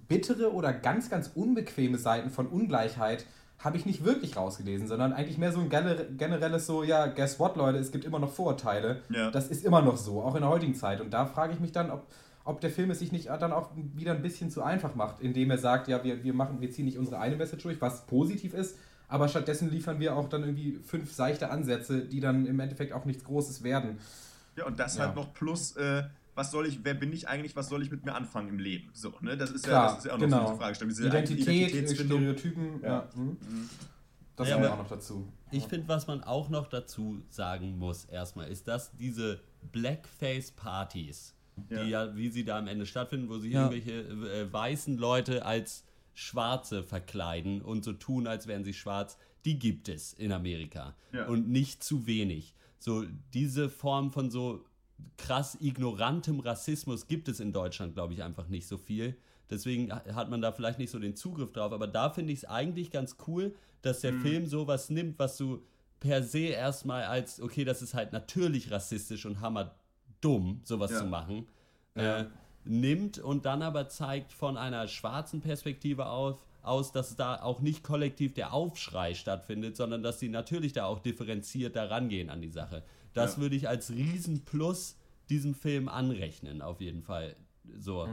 [0.08, 3.26] bittere oder ganz, ganz unbequeme Seiten von Ungleichheit
[3.64, 7.40] habe ich nicht wirklich rausgelesen, sondern eigentlich mehr so ein gener- generelles so, ja, guess
[7.40, 9.02] what, Leute, es gibt immer noch Vorurteile.
[9.10, 9.32] Ja.
[9.32, 11.00] Das ist immer noch so, auch in der heutigen Zeit.
[11.00, 12.06] Und da frage ich mich dann, ob,
[12.44, 15.50] ob der Film es sich nicht dann auch wieder ein bisschen zu einfach macht, indem
[15.52, 18.54] er sagt, ja, wir, wir machen, wir ziehen nicht unsere eine Message durch, was positiv
[18.54, 18.76] ist,
[19.08, 23.06] aber stattdessen liefern wir auch dann irgendwie fünf seichte Ansätze, die dann im Endeffekt auch
[23.06, 24.00] nichts Großes werden.
[24.58, 25.06] Ja, und das Ja.
[25.06, 26.04] halt noch plus, äh,
[26.36, 28.90] was soll ich, wer bin ich eigentlich, was soll ich mit mir anfangen im Leben?
[28.94, 29.38] So, ne?
[29.38, 30.42] Das ist, Klar, ja, das ist ja auch noch genau.
[30.44, 30.90] so eine Fragestellung.
[30.90, 32.20] Diese Identität, Identitätsfindung.
[32.22, 33.10] Stereotypen, ja.
[33.16, 33.38] mhm.
[34.36, 35.28] Das Ja, kommt auch noch dazu.
[35.52, 39.40] Ich finde, was man auch noch dazu sagen muss, erstmal, ist, dass diese
[39.72, 41.36] Blackface-Partys,
[41.70, 43.70] die ja, wie sie da am Ende stattfinden, wo sich Ja.
[43.70, 45.84] irgendwelche äh, weißen Leute als
[46.16, 50.96] Schwarze verkleiden und so tun, als wären sie schwarz, die gibt es in Amerika.
[51.12, 51.28] Ja.
[51.28, 52.56] Und nicht zu wenig.
[52.80, 54.66] So, diese Form von so
[55.18, 59.16] krass ignorantem Rassismus gibt es in Deutschland, glaube ich, einfach nicht so viel.
[59.50, 61.72] Deswegen ha- hat man da vielleicht nicht so den Zugriff drauf.
[61.74, 64.22] Aber da finde ich es eigentlich ganz cool, dass der Mhm.
[64.22, 65.64] Film sowas nimmt, was du
[66.00, 71.00] per se erstmal als, okay, das ist halt natürlich rassistisch und hammerdumm, sowas Ja.
[71.00, 71.48] zu machen,
[71.96, 72.22] Ja.
[72.22, 72.26] äh,
[72.66, 77.84] nimmt und dann aber zeigt von einer schwarzen Perspektive auf, aus, dass da auch nicht
[77.84, 82.48] kollektiv der Aufschrei stattfindet, sondern dass sie natürlich da auch differenziert da rangehen an die
[82.50, 82.84] Sache.
[83.14, 83.42] Das Ja.
[83.42, 84.96] würde ich als Riesenplus
[85.30, 87.36] diesem Film anrechnen, auf jeden Fall.
[87.80, 88.08] So.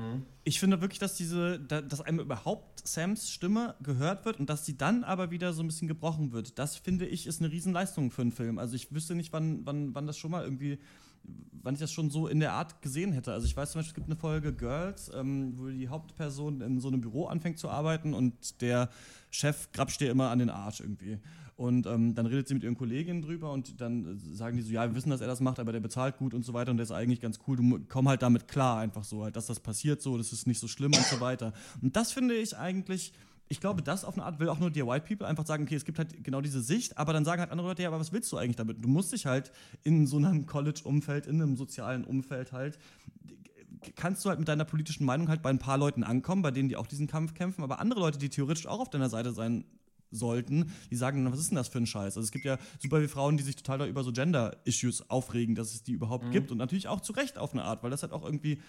[0.45, 4.65] Ich finde wirklich, dass diese, da, dass einmal überhaupt Sams Stimme gehört wird und dass
[4.65, 6.59] sie dann aber wieder so ein bisschen gebrochen wird.
[6.59, 8.59] Das finde ich ist eine Riesenleistung für einen Film.
[8.61, 10.79] Also ich wüsste nicht, wann, wann, wann das schon mal irgendwie,
[11.63, 13.33] wann ich das schon so in der Art gesehen hätte.
[13.33, 16.79] Also ich weiß zum Beispiel, es gibt eine Folge Girls, ähm, wo die Hauptperson in
[16.79, 18.89] so einem Büro anfängt zu arbeiten und der
[19.31, 21.19] Chef grapscht ihr immer an den Arsch irgendwie.
[21.61, 24.73] Und ähm, dann redet sie mit ihren Kolleginnen drüber und dann äh, sagen die so,
[24.73, 26.79] ja, wir wissen, dass er das macht, aber der bezahlt gut und so weiter und
[26.79, 27.59] der ist eigentlich ganz cool.
[27.59, 30.59] Du komm halt damit klar, einfach so, halt, dass das passiert so, das ist nicht
[30.59, 31.53] so schlimm und so weiter.
[31.83, 33.13] Und das finde ich eigentlich,
[33.51, 35.75] ich glaube, das auf eine Art will auch nur die White People einfach sagen, okay,
[35.75, 38.11] es gibt halt genau diese Sicht, aber dann sagen halt andere Leute, ja, aber was
[38.11, 38.83] willst du eigentlich damit?
[38.83, 39.53] Du musst dich halt
[39.83, 42.79] in so einem College-Umfeld, in einem sozialen Umfeld halt
[43.97, 46.71] kannst du halt mit deiner politischen Meinung halt bei ein paar Leuten ankommen, bei denen
[46.71, 49.65] die auch diesen Kampf kämpfen, aber andere Leute, die theoretisch auch auf deiner Seite sein
[50.11, 52.17] sollten, die sagen, na, was ist denn das für ein Scheiß?
[52.17, 55.55] Also es gibt ja super viele Frauen, die sich total da über so Gender-Issues aufregen,
[55.55, 56.31] dass es die überhaupt Mhm.
[56.33, 58.61] gibt und natürlich auch zu Recht auf eine Art, weil das halt auch irgendwie,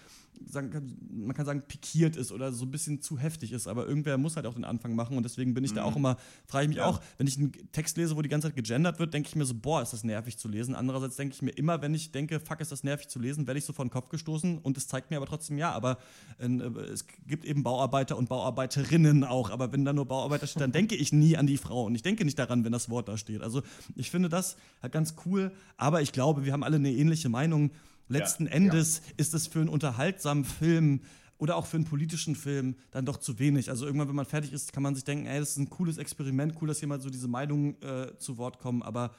[0.44, 4.18] sagen man kann sagen, pikiert ist oder so ein bisschen zu heftig ist, aber irgendwer
[4.18, 5.86] muss halt auch den Anfang machen und deswegen bin ich da Mhm.
[5.88, 6.16] auch immer,
[6.46, 6.86] frage ich mich Ja.
[6.86, 9.44] auch, wenn ich einen Text lese, wo die ganze Zeit gegendert wird, denke ich mir
[9.44, 10.74] so, boah, ist das nervig zu lesen.
[10.74, 13.58] Andererseits denke ich mir immer, wenn ich denke, fuck, ist das nervig zu lesen, werde
[13.58, 15.98] ich so vor den Kopf gestoßen und es zeigt mir aber trotzdem, ja, aber
[16.38, 16.46] äh,
[16.92, 20.94] es gibt eben Bauarbeiter und Bauarbeiterinnen auch, aber wenn da nur Bauarbeiter steht, dann denke
[20.94, 23.16] ich nie nie an die Frau und ich denke nicht daran, wenn das Wort da
[23.16, 23.42] steht.
[23.42, 23.62] Also
[23.96, 27.70] ich finde das halt ganz cool, aber ich glaube, wir haben alle eine ähnliche Meinung.
[28.08, 31.00] Letzten Ja, Endes ist es für einen unterhaltsamen Film
[31.38, 33.70] oder auch für einen politischen Film dann doch zu wenig.
[33.70, 35.98] Also irgendwann, wenn man fertig ist, kann man sich denken, ey, das ist ein cooles
[35.98, 39.12] Experiment, cool, dass hier mal so diese Meinungen äh, zu Wort kommen, aber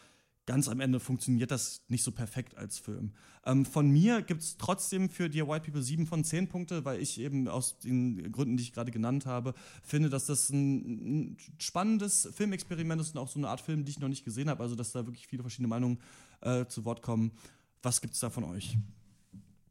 [0.45, 3.13] ganz am Ende funktioniert das nicht so perfekt als Film.
[3.45, 7.01] Ähm, von mir gibt es trotzdem für Dear White People 7 von 10 Punkte, weil
[7.01, 11.37] ich eben aus den Gründen, die ich gerade genannt habe, finde, dass das ein, ein
[11.59, 14.63] spannendes Filmexperiment ist und auch so eine Art Film, die ich noch nicht gesehen habe.
[14.63, 15.99] Also, dass da wirklich viele verschiedene Meinungen
[16.41, 17.31] äh, zu Wort kommen.
[17.81, 18.77] Was gibt es da von euch?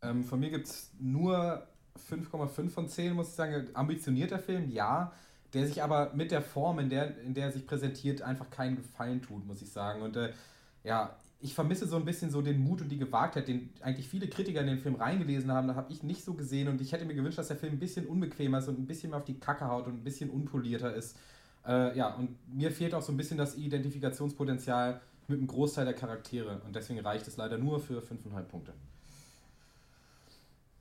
[0.03, 1.67] Ähm, von mir gibt es nur
[2.11, 3.69] 5,5 von 10, muss ich sagen.
[3.75, 5.13] Ambitionierter Film, ja.
[5.55, 8.77] Der sich aber mit der Form, in der, in der er sich präsentiert, einfach keinen
[8.77, 10.01] Gefallen tut, muss ich sagen.
[10.01, 10.33] Und äh,
[10.85, 14.29] ja, ich vermisse so ein bisschen so den Mut und die Gewagtheit, den eigentlich viele
[14.29, 15.67] Kritiker in den Film reingelesen haben.
[15.67, 17.79] Da habe ich nicht so gesehen und ich hätte mir gewünscht, dass der Film ein
[17.81, 20.95] bisschen unbequemer ist und ein bisschen mehr auf die Kacke haut und ein bisschen unpolierter
[20.95, 21.19] ist.
[21.67, 25.95] Äh, ja, und mir fehlt auch so ein bisschen das Identifikationspotenzial mit einem Großteil der
[25.95, 28.73] Charaktere und deswegen reicht es leider nur für 5,5 Punkte.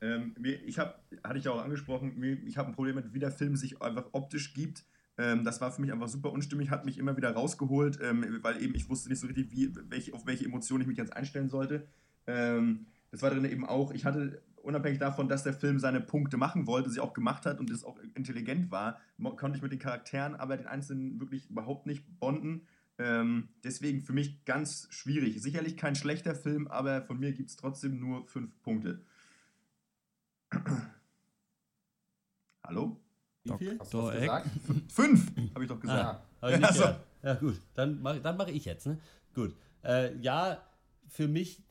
[0.00, 0.34] Ähm,
[0.66, 0.94] ich habe,
[1.24, 4.06] hatte ich ja auch angesprochen, ich habe ein Problem mit, wie der Film sich einfach
[4.12, 4.84] optisch gibt.
[5.18, 8.62] Ähm, das war für mich einfach super unstimmig, hat mich immer wieder rausgeholt, ähm, weil
[8.62, 11.50] eben ich wusste nicht so richtig, wie, welche, auf welche Emotionen ich mich jetzt einstellen
[11.50, 11.86] sollte.
[12.26, 16.36] Ähm, das war drin eben auch, ich hatte, unabhängig davon, dass der Film seine Punkte
[16.36, 18.98] machen wollte, sie auch gemacht hat und es auch intelligent war,
[19.36, 22.66] konnte ich mit den Charakteren, aber den Einzelnen wirklich überhaupt nicht bonden.
[22.98, 25.42] Ähm, deswegen für mich ganz schwierig.
[25.42, 29.04] Sicherlich kein schlechter Film, aber von mir gibt es trotzdem nur fünf Punkte.
[32.64, 33.01] Hallo?
[33.44, 33.78] Wie viel?
[33.78, 34.48] Hast du gesagt?
[34.88, 36.04] Fünf, habe ich doch gesagt.
[36.04, 36.80] Ah, hab ich nicht Ja, so.
[36.80, 37.00] gehört.
[37.22, 37.60] Ja, gut.
[37.74, 38.98] Dann mache dann mach ich jetzt, ne?
[39.34, 39.54] Gut.
[39.84, 40.62] Äh, ja,
[41.08, 41.62] für mich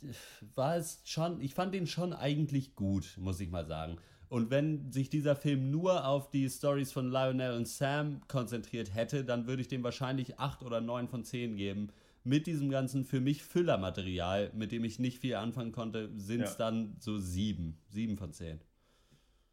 [0.56, 3.98] war es schon, ich fand den schon eigentlich gut, muss ich mal sagen.
[4.30, 9.26] Und wenn sich dieser Film nur auf die Stories von Lionel und Sam konzentriert hätte,
[9.26, 11.90] dann würde ich dem wahrscheinlich 8 oder 9 von 10 geben.
[12.24, 16.52] Mit diesem ganzen für mich Füllermaterial, mit dem ich nicht viel anfangen konnte, sind es
[16.52, 16.58] Ja.
[16.70, 17.78] dann so 7.
[17.90, 18.60] 7 von 10.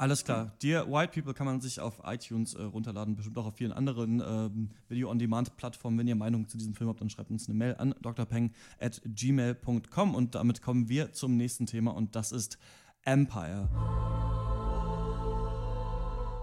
[0.01, 0.53] Alles klar.
[0.62, 4.22] Dear White People kann man sich auf iTunes äh, runterladen, bestimmt auch auf vielen anderen
[4.24, 5.99] ähm, Video-on-Demand-Plattformen.
[5.99, 9.03] Wenn ihr Meinung zu diesem Film habt, dann schreibt uns eine Mail an drpeng at
[9.05, 12.59] gmail.com und damit kommen wir zum nächsten Thema und das ist
[13.03, 13.68] Empire.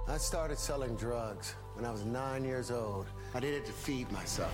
[0.09, 3.07] I started selling drugs when I was nine years old.
[3.33, 4.51] I did it to feed myself.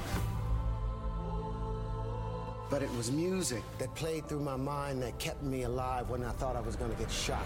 [2.69, 6.31] But it was music that played through my mind that kept me alive when I
[6.37, 7.41] thought I was to get shot.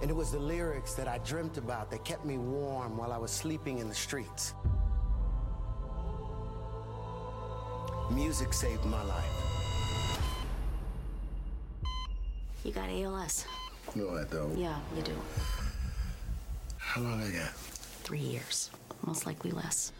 [0.00, 3.18] And it was the lyrics that I dreamt about that kept me warm while I
[3.18, 4.54] was sleeping in the streets.
[8.10, 9.50] Music saved my life.
[12.64, 13.44] You got ALS.
[13.94, 14.56] No, I don't.
[14.58, 15.14] Yeah, you do.
[16.78, 17.52] How long I got?
[18.02, 18.70] Three years.
[19.06, 19.92] Most likely less.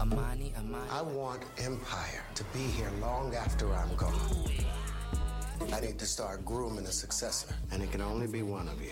[0.00, 0.90] Amani, Amani.
[0.90, 4.12] I want Empire to be here long after I'm gone.
[5.72, 8.90] I need to start grooming a successor, and it can only be one of you.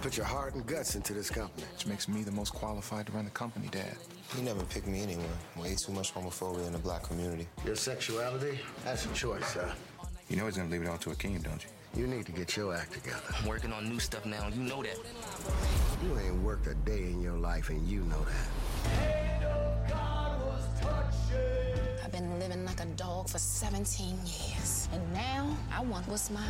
[0.00, 1.64] Put your heart and guts into this company.
[1.72, 3.96] Which makes me the most qualified to run the company, Dad.
[4.36, 5.22] You never picked me anyway.
[5.56, 7.46] Way too much homophobia in the black community.
[7.64, 8.58] Your sexuality?
[8.84, 9.72] That's a choice, sir.
[10.28, 11.70] You know he's gonna leave it all to Akeem, don't you?
[12.00, 13.20] You need to get your act together.
[13.38, 14.98] I'm working on new stuff now, you know that.
[16.02, 19.31] You ain't worked a day in your life, and you know that.
[22.12, 24.88] I've been living like a dog for 17 years.
[24.92, 26.42] And now I want what's mine.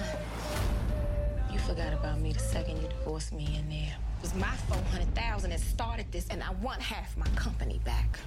[1.53, 3.95] You forgot about me the second you divorced me in there.
[4.19, 8.19] It was my 400,000 that started this, and I want half my company back.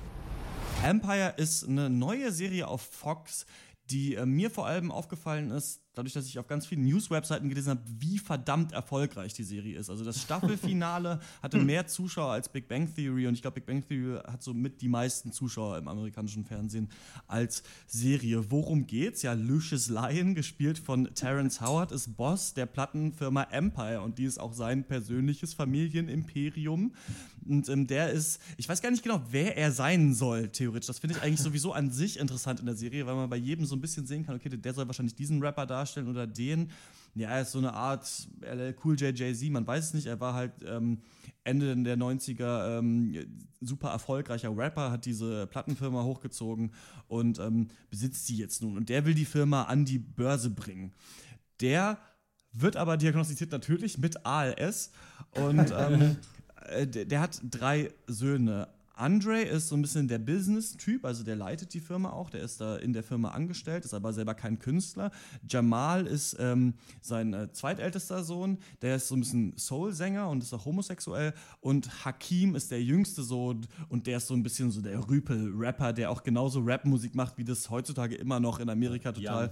[0.83, 3.45] Empire ist eine neue Serie auf Fox,
[3.89, 7.71] die äh, mir vor allem aufgefallen ist, dadurch, dass ich auf ganz vielen News-Webseiten gelesen
[7.71, 9.89] habe, wie verdammt erfolgreich die Serie ist.
[9.89, 13.87] Also das Staffelfinale hatte mehr Zuschauer als Big Bang Theory und ich glaube, Big Bang
[13.87, 16.89] Theory hat so mit die meisten Zuschauer im amerikanischen Fernsehen
[17.27, 18.51] als Serie.
[18.51, 19.21] Worum geht's?
[19.21, 24.39] Ja, Lucius Lyon, gespielt von Terrence Howard, ist Boss der Plattenfirma Empire und die ist
[24.39, 26.93] auch sein persönliches Familienimperium.
[27.47, 30.87] Und ähm, der ist, ich weiß gar nicht genau, wer er sein soll, theoretisch.
[30.87, 33.65] Das finde ich eigentlich sowieso an sich interessant in der Serie, weil man bei jedem
[33.65, 36.71] so ein bisschen sehen kann, okay, der soll wahrscheinlich diesen Rapper darstellen oder den.
[37.13, 40.07] Ja, er ist so eine Art LL Cool J, Jay-Z, man weiß es nicht.
[40.07, 41.01] Er war halt ähm,
[41.45, 46.73] Ende der 90er ähm, super erfolgreicher Rapper, hat diese Plattenfirma hochgezogen
[47.07, 48.75] und ähm, besitzt sie jetzt nun.
[48.75, 50.91] Und der will die Firma an die Börse bringen.
[51.61, 51.99] Der
[52.51, 54.91] wird aber diagnostiziert natürlich mit ALS
[55.31, 56.17] und ähm,
[56.67, 58.67] äh, der hat drei Söhne.
[58.97, 62.61] Andre ist so ein bisschen der Business-Typ, also der leitet die Firma auch, der ist
[62.61, 65.11] da in der Firma angestellt, ist aber selber kein Künstler.
[65.49, 70.53] Jamal ist ähm, sein äh, zweitältester Sohn, der ist so ein bisschen Soul-Sänger und ist
[70.53, 71.33] auch homosexuell.
[71.61, 75.93] Und Hakim ist der jüngste Sohn und der ist so ein bisschen so der Rüpel-Rapper,
[75.93, 79.51] der auch genauso Rap-Musik macht, wie das heutzutage immer noch in Amerika total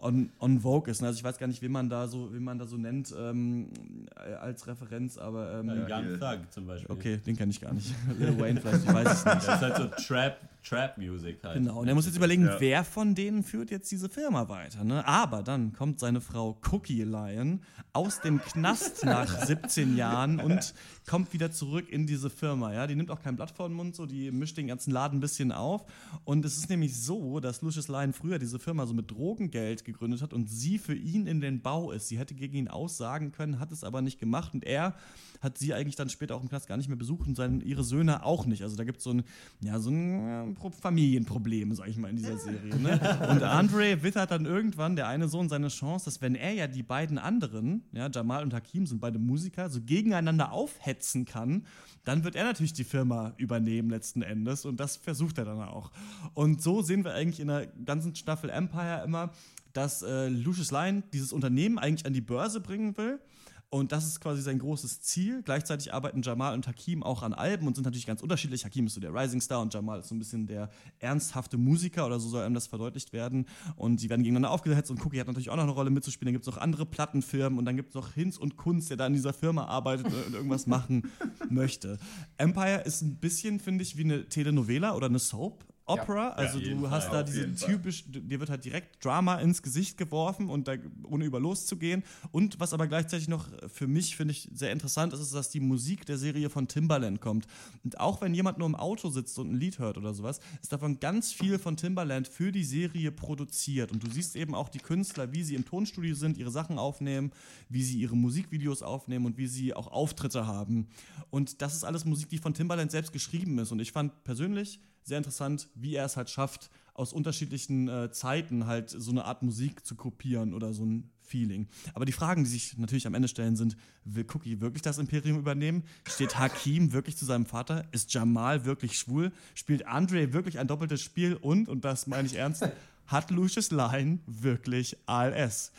[0.00, 1.02] on, on Vogue ist.
[1.02, 3.68] Also ich weiß gar nicht, wie man da so, wie man da so nennt ähm,
[4.16, 6.90] äh, als Referenz, aber ähm, Ja, Young Thug zum Beispiel.
[6.90, 7.94] Okay, den kenne ich gar nicht.
[8.18, 9.36] Lil Wayne vielleicht, ich weiß es nicht.
[9.36, 10.36] Das ist halt so Trap,
[10.68, 11.54] Trap-Music halt.
[11.58, 12.56] Genau, und er muss jetzt überlegen, Ja.
[12.60, 14.84] wer von denen führt jetzt diese Firma weiter.
[14.84, 15.06] Ne?
[15.06, 17.60] Aber dann kommt seine Frau Cookie Lion
[17.92, 20.74] aus dem Knast nach 17 Jahren und
[21.06, 22.72] kommt wieder zurück in diese Firma.
[22.72, 22.86] Ja?
[22.86, 25.20] Die nimmt auch kein Blatt vor den Mund, so, die mischt den ganzen Laden ein
[25.20, 25.84] bisschen auf.
[26.24, 30.22] Und es ist nämlich so, dass Lucius Lion früher diese Firma so mit Drogengeld gegründet
[30.22, 32.08] hat und sie für ihn in den Bau ist.
[32.08, 34.94] Sie hätte gegen ihn aussagen können, hat es aber nicht gemacht und er
[35.40, 37.84] hat sie eigentlich dann später auch im Knast gar nicht mehr besucht und seine, ihre
[37.84, 38.62] Söhne auch nicht.
[38.62, 39.22] Also da gibt es so ein,
[39.60, 42.74] ja, so ein Pro- Familienproblem, sag ich mal, in dieser Serie.
[42.76, 42.98] Ne?
[43.30, 46.82] Und Andre wittert dann irgendwann, der eine Sohn, seine Chance, dass wenn er ja die
[46.82, 51.64] beiden anderen, ja, Jamal und Hakim sind beide Musiker, so gegeneinander aufhetzen kann,
[52.04, 55.90] dann wird er natürlich die Firma übernehmen letzten Endes und das versucht er dann auch.
[56.34, 59.30] Und so sehen wir eigentlich in der ganzen Staffel Empire immer,
[59.72, 63.20] dass äh, Lucius Lyon dieses Unternehmen eigentlich an die Börse bringen will.
[63.68, 65.42] Und das ist quasi sein großes Ziel.
[65.42, 68.64] Gleichzeitig arbeiten Jamal und Hakim auch an Alben und sind natürlich ganz unterschiedlich.
[68.64, 72.06] Hakim ist so der Rising Star und Jamal ist so ein bisschen der ernsthafte Musiker
[72.06, 73.46] oder so soll einem das verdeutlicht werden.
[73.74, 76.28] Und sie werden gegeneinander aufgesetzt und Cookie hat natürlich auch noch eine Rolle mitzuspielen.
[76.28, 78.98] Dann gibt es noch andere Plattenfirmen und dann gibt es noch Hinz und Kunz, der
[78.98, 81.10] da in dieser Firma arbeitet und irgendwas machen
[81.50, 81.98] möchte.
[82.36, 85.64] Empire ist ein bisschen, finde ich, wie eine Telenovela oder eine Soap.
[85.86, 89.36] Opera, Ja, also jeden du hast Fall, da diese typisch, dir wird halt direkt Drama
[89.36, 90.74] ins Gesicht geworfen und da,
[91.04, 92.02] ohne über loszugehen.
[92.32, 95.60] Und was aber gleichzeitig noch für mich, finde ich, sehr interessant ist, ist, dass die
[95.60, 97.46] Musik der Serie von Timbaland kommt.
[97.84, 100.72] Und auch wenn jemand nur im Auto sitzt und ein Lied hört oder sowas, ist
[100.72, 103.92] davon ganz viel von Timbaland für die Serie produziert.
[103.92, 107.30] Und du siehst eben auch die Künstler, wie sie im Tonstudio sind, ihre Sachen aufnehmen,
[107.68, 110.88] wie sie ihre Musikvideos aufnehmen und wie sie auch Auftritte haben.
[111.30, 113.70] Und das ist alles Musik, die von Timbaland selbst geschrieben ist.
[113.70, 118.66] Und ich fand persönlich sehr interessant, wie er es halt schafft, aus unterschiedlichen äh, Zeiten
[118.66, 121.68] halt so eine Art Musik zu kopieren oder so ein Feeling.
[121.94, 125.38] Aber die Fragen, die sich natürlich am Ende stellen, sind: Will Cookie wirklich das Imperium
[125.38, 125.84] übernehmen?
[126.08, 127.84] Steht Hakim wirklich zu seinem Vater?
[127.92, 129.32] Ist Jamal wirklich schwul?
[129.54, 131.34] Spielt Andre wirklich ein doppeltes Spiel?
[131.34, 132.68] Und, und das meine ich ernst,
[133.06, 135.70] hat Lucius Lyon wirklich ALS?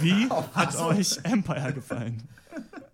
[0.00, 2.22] Wie hat euch Empire gefallen?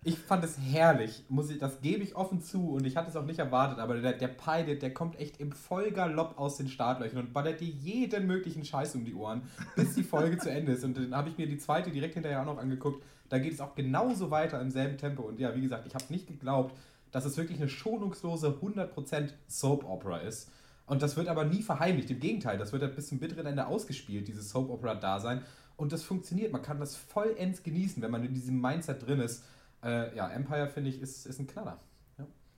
[0.05, 3.15] Ich fand es herrlich, muss ich, das gebe ich offen zu und ich hatte es
[3.15, 7.19] auch nicht erwartet, aber der, der Pilot, der kommt echt im Vollgalopp aus den Startlöchern
[7.19, 9.43] und ballert dir jeden möglichen Scheiß um die Ohren,
[9.77, 10.83] bis die Folge zu Ende ist.
[10.83, 13.01] Und dann habe ich mir die zweite direkt hinterher auch noch angeguckt.
[13.29, 15.23] Da geht es auch genauso weiter im selben Tempo.
[15.23, 16.75] Und ja, wie gesagt, ich habe nicht geglaubt,
[17.11, 20.51] dass es wirklich eine schonungslose 100% Soap-Opera ist.
[20.85, 22.11] Und das wird aber nie verheimlicht.
[22.11, 25.43] Im Gegenteil, das wird halt bis zum bitteren Ende ausgespielt, dieses Soap-Opera-Dasein.
[25.77, 26.51] Und das funktioniert.
[26.51, 29.43] Man kann das vollends genießen, wenn man in diesem Mindset drin ist.
[29.83, 31.79] Äh, ja, Empire, finde ich, ist, ist ein Knaller.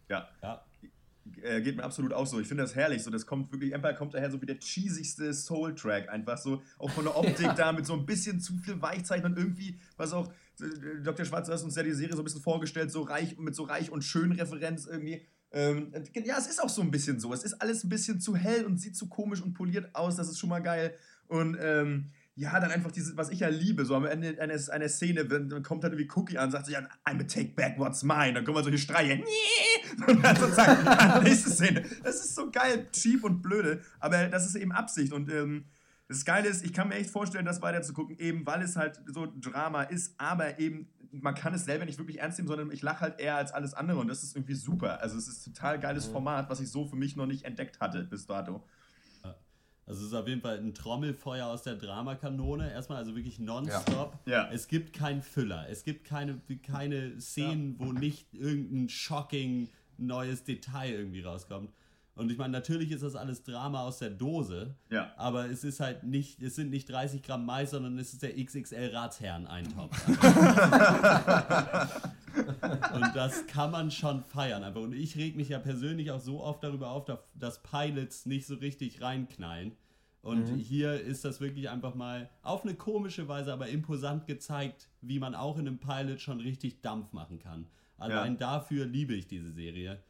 [0.09, 0.27] Ja.
[0.41, 0.63] Ja.
[1.41, 2.39] Äh, geht mir absolut auch so.
[2.39, 3.01] Ich finde das herrlich.
[3.03, 6.09] So, das kommt wirklich, Empire kommt daher so wie der cheesigste Soul-Track.
[6.09, 7.53] Einfach so, auch von der Optik Ja.
[7.53, 11.25] da mit so ein bisschen zu viel Weichzeichen und irgendwie, was auch, äh, Dr.
[11.25, 13.63] Schwarz, du hast uns ja die Serie so ein bisschen vorgestellt, so reich, mit so
[13.63, 15.25] reich und schön Referenz irgendwie.
[15.51, 15.93] Ähm,
[16.25, 17.33] ja, es ist auch so ein bisschen so.
[17.33, 20.17] Es ist alles ein bisschen zu hell und sieht zu komisch und poliert aus.
[20.17, 20.93] Das ist schon mal geil.
[21.27, 24.89] Und ähm, ja, dann einfach dieses, was ich ja liebe, so am Ende einer, einer
[24.89, 27.79] Szene, wenn, dann kommt halt irgendwie Cookie an und sagt ja, I'm gonna take back
[27.79, 28.33] what's mine.
[28.33, 29.23] Dann kommen wir solche Streie.
[30.07, 31.83] Und dann sozusagen, ah, nächste Szene.
[32.03, 35.13] Das ist so geil, cheap und blöde, aber das ist eben Absicht.
[35.13, 35.65] Und ähm,
[36.09, 38.75] das Geile ist, ich kann mir echt vorstellen, das weiter zu gucken, eben weil es
[38.75, 42.71] halt so Drama ist, aber eben, man kann es selber nicht wirklich ernst nehmen, sondern
[42.71, 45.01] ich lache halt eher als alles andere und das ist irgendwie super.
[45.01, 47.79] Also es ist ein total geiles Format, was ich so für mich noch nicht entdeckt
[47.79, 48.63] hatte bis dato.
[49.87, 52.71] Also es ist auf jeden Fall ein Trommelfeuer aus der Dramakanone.
[52.71, 54.17] Erstmal also wirklich nonstop.
[54.25, 54.49] Ja.
[54.51, 55.67] Es gibt keinen Füller.
[55.69, 61.71] Es gibt keine, keine Szenen, wo nicht irgendein shocking neues Detail irgendwie rauskommt.
[62.15, 64.75] Und ich meine, natürlich ist das alles Drama aus der Dose.
[64.89, 65.11] Ja.
[65.17, 68.35] Aber es ist halt nicht, es sind nicht 30 Gramm Mais, sondern es ist der
[68.41, 70.07] XXL Ratsherren-Eintopf.
[72.93, 74.81] Und das kann man schon feiern einfach.
[74.81, 78.45] Und ich reg mich ja persönlich auch so oft darüber auf, dass- dass Pilots nicht
[78.47, 79.73] so richtig reinknallen.
[80.21, 80.55] Und Mhm.
[80.57, 85.35] hier ist das wirklich einfach mal auf eine komische Weise, aber imposant gezeigt, wie man
[85.35, 87.67] auch in einem Pilot schon richtig Dampf machen kann.
[87.97, 88.39] Allein Ja.
[88.39, 90.01] dafür liebe ich diese Serie.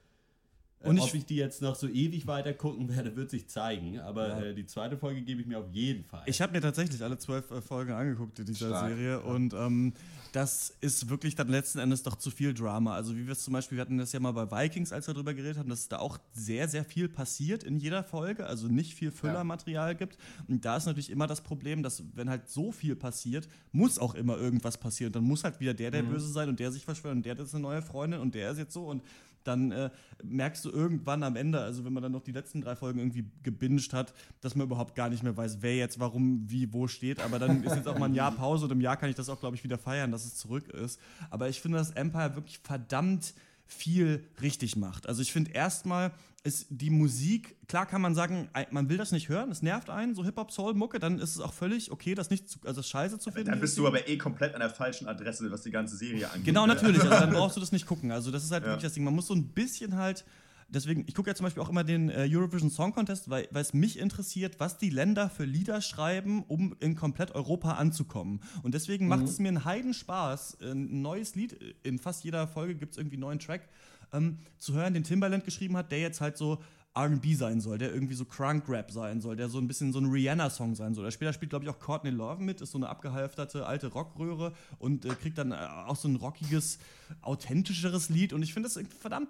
[0.86, 3.48] Äh, Und Ob ich- ich die jetzt noch so ewig weiter gucken werde, wird sich
[3.48, 4.00] zeigen.
[4.00, 4.42] Aber Ja.
[4.42, 6.24] äh, die zweite Folge gebe ich mir auf jeden Fall.
[6.28, 9.94] Ich habe mir tatsächlich alle zwölf äh, Folgen angeguckt in dieser Stark, Serie und ähm,
[10.32, 12.94] das ist wirklich dann letzten Endes doch zu viel Drama.
[12.94, 15.14] Also wie wir es zum Beispiel, wir hatten das ja mal bei Vikings, als wir
[15.14, 18.96] darüber geredet haben, dass da auch sehr, sehr viel passiert in jeder Folge, also nicht
[18.96, 20.18] viel Füllermaterial gibt.
[20.50, 24.14] Und da ist natürlich immer das Problem, dass wenn halt so viel passiert, muss auch
[24.14, 25.14] immer irgendwas passieren.
[25.14, 26.10] Dann muss halt wieder der der Mhm.
[26.10, 28.58] Böse sein und der sich verschwören und der ist eine neue Freundin und der ist
[28.58, 29.02] jetzt so und
[29.48, 29.90] dann äh,
[30.24, 33.26] merkst du irgendwann am Ende, also wenn man dann noch die letzten drei Folgen irgendwie
[33.44, 37.22] gebinged hat, dass man überhaupt gar nicht mehr weiß, wer jetzt warum, wie, wo steht.
[37.22, 39.30] Aber dann ist jetzt auch mal ein Jahr Pause und im Jahr kann ich das
[39.30, 41.00] auch, glaube ich, wieder feiern, dass es zurück ist.
[41.30, 43.34] Aber ich finde, dass Empire wirklich verdammt
[43.66, 45.08] viel richtig macht.
[45.08, 46.12] Also ich finde erstmal
[46.44, 50.14] ist die Musik, klar kann man sagen, man will das nicht hören, es nervt einen,
[50.14, 53.50] so Hip-Hop-Soul-Mucke, dann ist es auch völlig okay, das nicht zu, also scheiße zu finden.
[53.50, 56.46] Dann bist du aber eh komplett an der falschen Adresse, was die ganze Serie angeht.
[56.46, 57.00] Genau, natürlich.
[57.02, 58.12] Also dann brauchst du das nicht gucken.
[58.12, 58.70] Also das ist halt Ja.
[58.70, 59.04] wirklich das Ding.
[59.04, 60.24] Man muss so ein bisschen halt.
[60.68, 63.74] Deswegen, ich gucke ja zum Beispiel auch immer den äh, Eurovision Song Contest, weil, es
[63.74, 68.42] mich interessiert, was die Länder für Lieder schreiben, um in komplett Europa anzukommen.
[68.64, 69.28] Und deswegen macht Mhm.
[69.28, 71.54] es mir einen Heidenspaß, ein neues Lied,
[71.84, 73.68] in fast jeder Folge gibt es irgendwie einen neuen Track,
[74.12, 76.62] ähm, zu hören, den Timbaland geschrieben hat, der jetzt halt so
[76.96, 80.06] R&B sein soll, der irgendwie so Crunk-Rap sein soll, der so ein bisschen so ein
[80.06, 81.12] Rihanna-Song sein soll.
[81.12, 85.04] Später spielt, glaube ich, auch Courtney Love mit, ist so eine abgehalfterte alte Rockröhre und
[85.04, 86.80] äh, kriegt dann äh, auch so ein rockiges,
[87.22, 88.32] authentischeres Lied.
[88.32, 89.28] Und ich finde das verdammt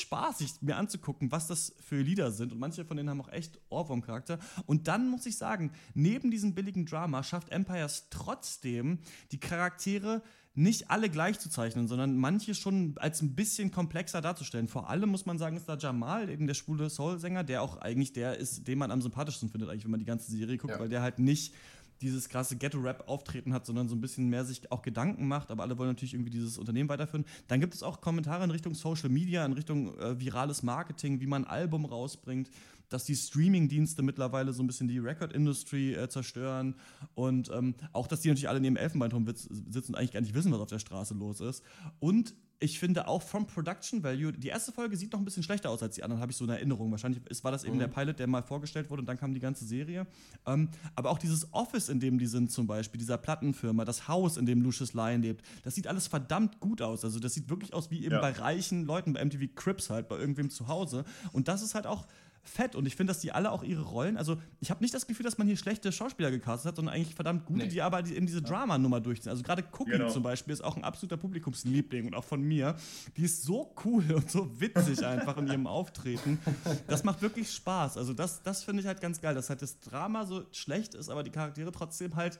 [0.00, 2.52] spaßig, mir anzugucken, was das für Lieder sind.
[2.52, 4.38] Und manche von denen haben auch echt Ohrwurm-Charakter.
[4.66, 8.98] Und dann muss ich sagen, neben diesem billigen Drama schafft Empires trotzdem
[9.32, 10.22] die Charaktere
[10.56, 14.68] nicht alle gleich zu zeichnen, sondern manche schon als ein bisschen komplexer darzustellen.
[14.68, 18.12] Vor allem muss man sagen, ist da Jamal, eben der schwule Soul-Sänger, der auch eigentlich
[18.12, 20.78] der ist, den man am sympathischsten findet, eigentlich, wenn man die ganze Serie guckt, Ja.
[20.78, 21.54] weil der halt nicht
[22.00, 25.78] dieses krasse Ghetto-Rap-Auftreten hat, sondern so ein bisschen mehr sich auch Gedanken macht, aber alle
[25.78, 27.24] wollen natürlich irgendwie dieses Unternehmen weiterführen.
[27.48, 31.26] Dann gibt es auch Kommentare in Richtung Social Media, in Richtung äh, virales Marketing, wie
[31.26, 32.50] man ein Album rausbringt,
[32.88, 36.76] dass die Streaming-Dienste mittlerweile so ein bisschen die Record-Industry äh, zerstören
[37.14, 40.52] und ähm, auch, dass die natürlich alle neben Elfenbeinturm sitzen und eigentlich gar nicht wissen,
[40.52, 41.62] was auf der Straße los ist.
[41.98, 45.70] Und ich finde auch vom Production Value, die erste Folge sieht noch ein bisschen schlechter
[45.70, 46.90] aus als die anderen, habe ich so in Erinnerung.
[46.90, 47.80] Wahrscheinlich ist, war das eben Mhm.
[47.80, 50.06] der Pilot, der mal vorgestellt wurde und dann kam die ganze Serie.
[50.46, 54.36] Ähm, aber auch dieses Office, in dem die sind zum Beispiel, dieser Plattenfirma, das Haus,
[54.36, 57.04] in dem Lucius Lyon lebt, das sieht alles verdammt gut aus.
[57.04, 58.20] Also das sieht wirklich aus wie eben Ja.
[58.20, 61.04] bei reichen Leuten, bei MTV Crips halt, bei irgendwem zu Hause.
[61.32, 62.06] Und das ist halt auch
[62.44, 65.06] fett und ich finde, dass die alle auch ihre Rollen, also ich habe nicht das
[65.06, 67.68] Gefühl, dass man hier schlechte Schauspieler gecastet hat, sondern eigentlich verdammt gute, Nee.
[67.68, 69.30] die aber eben diese Drama-Nummer durchziehen.
[69.30, 70.10] Also gerade Cookie Genau.
[70.10, 72.76] zum Beispiel ist auch ein absoluter Publikumsliebling und auch von mir.
[73.16, 76.38] Die ist so cool und so witzig einfach in ihrem Auftreten.
[76.86, 77.96] Das macht wirklich Spaß.
[77.96, 81.08] Also das, das finde ich halt ganz geil, dass halt das Drama so schlecht ist,
[81.08, 82.38] aber die Charaktere trotzdem halt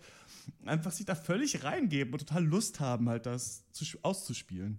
[0.66, 4.78] einfach sich da völlig reingeben und total Lust haben, halt das zu, auszuspielen.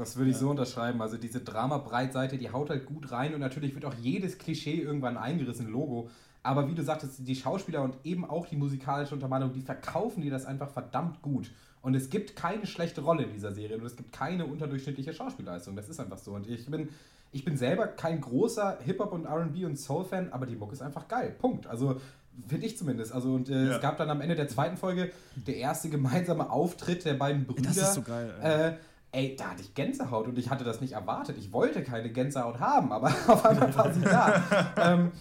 [0.00, 1.02] Das würde ich so unterschreiben.
[1.02, 5.18] Also diese Drama-Breitseite, die haut halt gut rein und natürlich wird auch jedes Klischee irgendwann
[5.18, 6.08] eingerissen, Logo.
[6.42, 10.30] Aber wie du sagtest, die Schauspieler und eben auch die musikalische Untermalung, die verkaufen dir
[10.30, 11.50] das einfach verdammt gut.
[11.82, 15.76] Und es gibt keine schlechte Rolle in dieser Serie und es gibt keine unterdurchschnittliche Schauspielleistung.
[15.76, 16.32] Das ist einfach so.
[16.32, 16.88] Und ich bin,
[17.32, 21.08] ich bin selber kein großer Hip-Hop und RB und Soul-Fan, aber die Mucke ist einfach
[21.08, 21.34] geil.
[21.38, 21.66] Punkt.
[21.66, 22.00] Also
[22.48, 23.12] finde ich zumindest.
[23.12, 23.74] Also und äh, Ja.
[23.76, 27.68] es gab dann am Ende der zweiten Folge der erste gemeinsame Auftritt der beiden Brüder.
[27.68, 28.68] Das ist so geil, ey.
[28.70, 28.74] Äh,
[29.12, 31.36] Ey, da hatte ich Gänsehaut und ich hatte das nicht erwartet.
[31.38, 34.42] Ich wollte keine Gänsehaut haben, aber auf einmal war sie da.
[34.76, 35.12] ähm,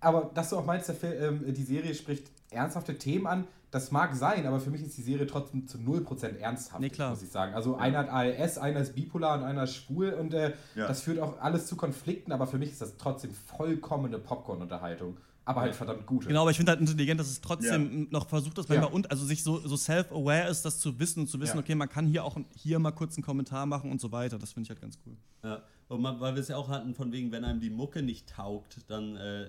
[0.00, 4.14] aber dass du auch meinst, Film, ähm, die Serie spricht ernsthafte Themen an, das mag
[4.14, 7.10] sein, aber für mich ist die Serie trotzdem zu 0% ernsthaft, Nee, klar.
[7.10, 7.54] muss ich sagen.
[7.54, 10.88] Also einer hat ALS, einer ist bipolar und einer ist schwul und äh, Ja.
[10.88, 15.18] das führt auch alles zu Konflikten, aber für mich ist das trotzdem vollkommene Popcorn-Unterhaltung.
[15.48, 16.28] Aber halt verdammt gute.
[16.28, 18.82] Genau, aber ich finde halt intelligent, dass es trotzdem noch versucht, dass man Ja.
[18.82, 21.62] mal und also sich so, so self-aware ist, das zu wissen und zu wissen, Ja.
[21.62, 24.38] okay, man kann hier auch hier mal kurz einen Kommentar machen und so weiter.
[24.38, 25.16] Das finde ich halt ganz cool.
[25.42, 28.02] Ja, und man, weil wir es ja auch hatten, von wegen, wenn einem die Mucke
[28.02, 29.46] nicht taugt, dann äh,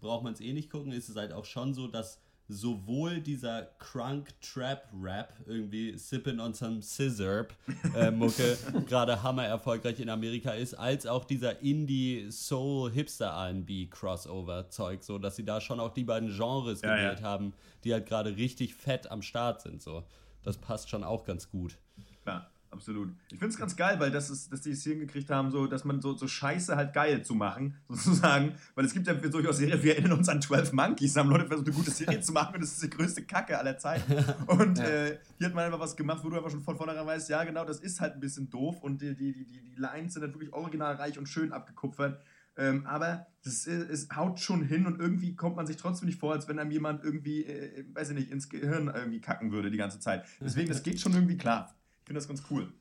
[0.00, 0.90] braucht man es eh nicht gucken.
[0.90, 2.18] Ist es halt auch schon so, dass
[2.48, 7.46] sowohl dieser Crunk Trap Rap, irgendwie Sippin' on some Scissor
[7.94, 8.56] äh, Mucke,
[8.88, 15.02] gerade hammer erfolgreich in Amerika ist, als auch dieser Indie Soul Hipster R&B Crossover Zeug,
[15.02, 16.96] so dass sie da schon auch die beiden Genres Ja, ja.
[16.96, 17.52] gewählt haben,
[17.84, 20.04] die halt gerade richtig fett am Start sind, so.
[20.42, 21.76] Das passt schon auch ganz gut.
[22.24, 23.10] Ja, absolut.
[23.30, 25.84] Ich finde es ganz geil, weil das ist, dass die es hingekriegt haben, so, dass
[25.84, 28.54] man so, so Scheiße halt geil zu machen, sozusagen.
[28.74, 31.66] Weil es gibt ja durchaus Serien, wir erinnern uns an 12 Monkeys, haben Leute versucht,
[31.68, 34.12] eine gute Serie zu machen und das ist die größte Kacke aller Zeiten.
[34.46, 34.84] Und Ja.
[34.84, 37.44] äh, hier hat man einfach was gemacht, wo du einfach schon von vornherein weißt, ja
[37.44, 40.32] genau, das ist halt ein bisschen doof und die, die, die, die, Lines sind halt
[40.34, 42.20] wirklich originalreich und schön abgekupfert.
[42.58, 46.32] Ähm, aber es, es haut schon hin und irgendwie kommt man sich trotzdem nicht vor,
[46.32, 49.76] als wenn einem jemand irgendwie, äh, weiß ich nicht, ins Gehirn irgendwie kacken würde die
[49.76, 50.24] ganze Zeit.
[50.40, 51.74] Deswegen, das geht schon irgendwie klar.
[52.06, 52.72] Ich finde das ganz cool.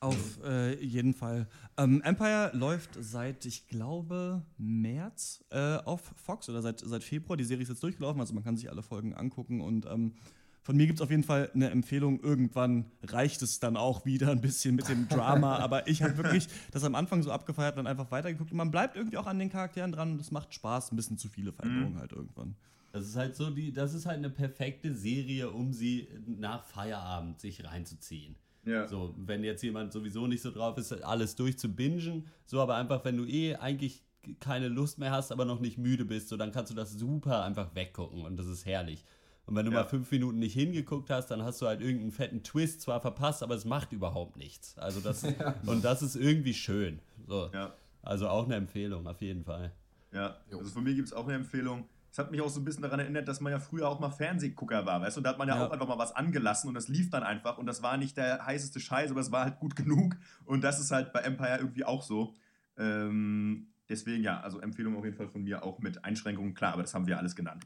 [0.00, 1.46] Auf äh, jeden Fall.
[1.76, 7.36] Ähm, Empire läuft seit, ich glaube, März äh, auf Fox oder seit, seit Februar.
[7.36, 10.14] Die Serie ist jetzt durchgelaufen, also man kann sich alle Folgen angucken und ähm,
[10.62, 12.18] von mir gibt es auf jeden Fall eine Empfehlung.
[12.18, 15.58] Irgendwann reicht es dann auch wieder ein bisschen mit dem Drama.
[15.60, 18.50] aber ich habe wirklich das am Anfang so abgefeiert und dann einfach weitergeguckt.
[18.50, 20.90] Und man bleibt irgendwie auch an den Charakteren dran und es macht Spaß.
[20.90, 21.98] Ein bisschen zu viele Veränderungen Mhm.
[22.00, 22.56] halt irgendwann.
[22.92, 27.40] Das ist halt so die, das ist halt eine perfekte Serie, um sie nach Feierabend
[27.40, 28.36] sich reinzuziehen.
[28.64, 28.86] Ja.
[28.86, 33.16] So, wenn jetzt jemand sowieso nicht so drauf ist, alles durchzubingen, so aber einfach, wenn
[33.16, 34.02] du eh eigentlich
[34.38, 37.44] keine Lust mehr hast, aber noch nicht müde bist, so dann kannst du das super
[37.44, 39.04] einfach weggucken und das ist herrlich.
[39.46, 39.78] Und wenn du Ja.
[39.78, 43.42] mal fünf Minuten nicht hingeguckt hast, dann hast du halt irgendeinen fetten Twist zwar verpasst,
[43.42, 44.76] aber es macht überhaupt nichts.
[44.78, 45.24] Also das
[45.66, 47.00] und das ist irgendwie schön.
[47.26, 47.50] So.
[47.54, 47.72] Ja.
[48.02, 49.72] Also auch eine Empfehlung auf jeden Fall.
[50.12, 51.84] Ja, also von mir gibt es auch eine Empfehlung.
[52.12, 54.10] Es hat mich auch so ein bisschen daran erinnert, dass man ja früher auch mal
[54.10, 55.20] Fernsehgucker war, weißt du?
[55.20, 55.66] Und da hat man ja, Ja.
[55.66, 58.44] auch einfach mal was angelassen und das lief dann einfach und das war nicht der
[58.44, 61.84] heißeste Scheiß, aber es war halt gut genug und das ist halt bei Empire irgendwie
[61.84, 62.34] auch so.
[62.76, 66.82] Ähm, deswegen ja, also Empfehlung auf jeden Fall von mir auch mit Einschränkungen, klar, aber
[66.82, 67.64] das haben wir alles genannt.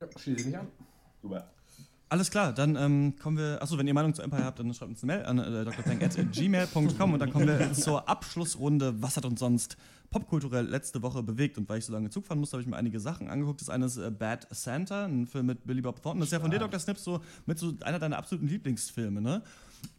[0.00, 0.68] Ja, schließe ich mich an.
[1.20, 1.50] Super.
[2.10, 3.60] Alles klar, dann ähm, kommen wir.
[3.60, 7.12] Achso, wenn ihr Meinung zu Empire habt, dann schreibt uns eine Mail an äh, drpeng.gmail.com
[7.12, 9.02] und dann kommen wir zur Abschlussrunde.
[9.02, 9.76] Was hat uns sonst
[10.10, 11.58] popkulturell letzte Woche bewegt?
[11.58, 13.60] Und weil ich so lange Zug fahren musste, habe ich mir einige Sachen angeguckt.
[13.60, 16.20] Das eine ist äh, Bad Santa, ein Film mit Billy Bob Thornton.
[16.20, 16.78] Das ist ja von dir, Dr.
[16.78, 19.42] Snips, so mit so einer deiner absoluten Lieblingsfilme, ne?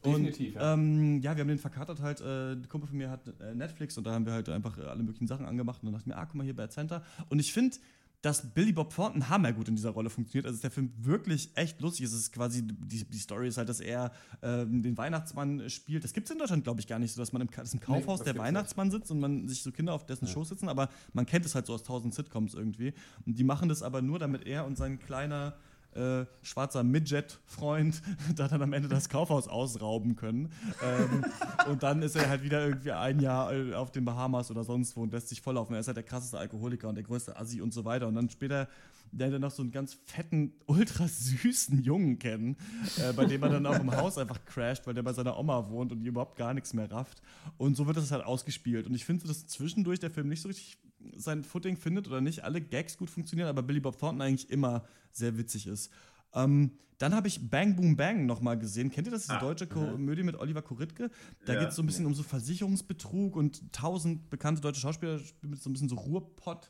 [0.04, 0.74] Definitiv, und, ja.
[0.74, 2.22] Ähm, ja, wir haben den verkatert halt.
[2.22, 4.84] Äh, ein Kumpel von mir hat äh, Netflix und da haben wir halt einfach äh,
[4.84, 5.82] alle möglichen Sachen angemacht.
[5.82, 7.04] Und dann dachte ich mir, ah, guck mal hier, Bad Santa.
[7.30, 7.78] Und ich finde,
[8.22, 10.46] dass Billy Bob Thornton hammergut in dieser Rolle funktioniert.
[10.46, 12.06] Also ist der Film wirklich echt lustig.
[12.06, 14.12] Es ist quasi, die, die Story ist halt, dass er
[14.42, 16.04] ähm, den Weihnachtsmann spielt.
[16.04, 17.70] Das gibt es in Deutschland, glaube ich, gar nicht so, dass man im, Ka- das
[17.70, 20.50] ist im Kaufhaus das der Weihnachtsmann sitzt und man sich so Kinder auf dessen Schoß
[20.50, 22.94] sitzen, aber man kennt es halt so aus tausend Sitcoms irgendwie.
[23.26, 25.56] Und die machen das aber nur, damit er und sein kleiner
[26.00, 28.02] äh, schwarzer Midget-Freund
[28.36, 30.52] da dann am Ende das Kaufhaus ausrauben können.
[30.84, 31.26] Ähm,
[31.70, 34.96] und dann ist er halt wieder irgendwie ein Jahr äh, auf den Bahamas oder sonst
[34.96, 35.76] wo und lässt sich volllaufen.
[35.76, 38.08] Er ist halt der krasseste Alkoholiker und der größte Assi und so weiter.
[38.08, 38.68] Und dann später
[39.12, 42.58] lernt er noch so einen ganz fetten, ultra süßen Jungen kennen,
[42.98, 45.70] äh, bei dem er dann auch im Haus einfach crasht, weil der bei seiner Oma
[45.70, 47.22] wohnt und die überhaupt gar nichts mehr rafft.
[47.58, 48.88] Und so wird das halt ausgespielt.
[48.88, 50.78] Und ich finde, so, dass zwischendurch der Film nicht so richtig
[51.16, 54.84] sein Footing findet oder nicht alle Gags gut funktionieren, aber Billy Bob Thornton eigentlich immer
[55.12, 55.92] sehr witzig ist.
[56.34, 58.92] Ähm, dann habe ich Bang Boom Bang nochmal gesehen.
[58.92, 59.22] Kennt ihr das?
[59.22, 61.10] Diese Ah, deutsche Komödie mit Oliver Kuritke?
[61.46, 65.20] Da Ja, geht es so ein bisschen um so Versicherungsbetrug und tausend bekannte deutsche Schauspieler
[65.20, 66.70] spielen mit so ein bisschen so Ruhrpott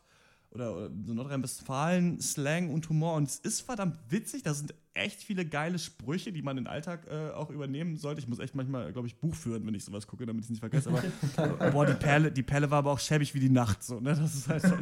[0.52, 3.16] oder, oder so Nordrhein-Westfalen, Slang und Humor.
[3.16, 4.44] Und es ist verdammt witzig.
[4.44, 8.20] Da sind echt viele geile Sprüche, die man im Alltag äh, auch übernehmen sollte.
[8.20, 10.50] Ich muss echt manchmal, glaube ich, Buch führen, wenn ich sowas gucke, damit ich es
[10.50, 10.90] nicht vergesse.
[11.38, 13.84] Aber boah, die Perle, die Perle war aber auch schäbig wie die Nacht.
[13.84, 14.16] So, ne?
[14.16, 14.74] Das ist halt so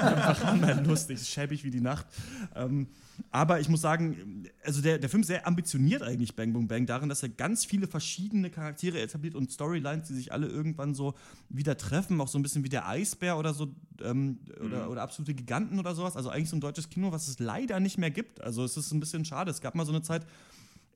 [0.00, 2.06] einfach lustig, schäbig wie die Nacht.
[2.54, 2.86] Ähm,
[3.30, 6.84] aber ich muss sagen, also der, der Film ist sehr ambitioniert eigentlich, Bang Boom Bang,
[6.84, 11.14] darin, dass er ganz viele verschiedene Charaktere etabliert und Storylines, die sich alle irgendwann so
[11.48, 13.68] wieder treffen, auch so ein bisschen wie der Eisbär oder so,
[14.02, 14.90] ähm, oder, Mhm.
[14.92, 16.14] oder absolute Giganten oder sowas.
[16.16, 18.42] Also eigentlich so ein deutsches Kino, was es leider nicht mehr gibt.
[18.42, 19.50] Also es ist ein bisschen schade.
[19.50, 20.24] Es gab mal so eine Zeit,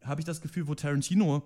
[0.05, 1.43] habe ich das Gefühl, wo Tarantino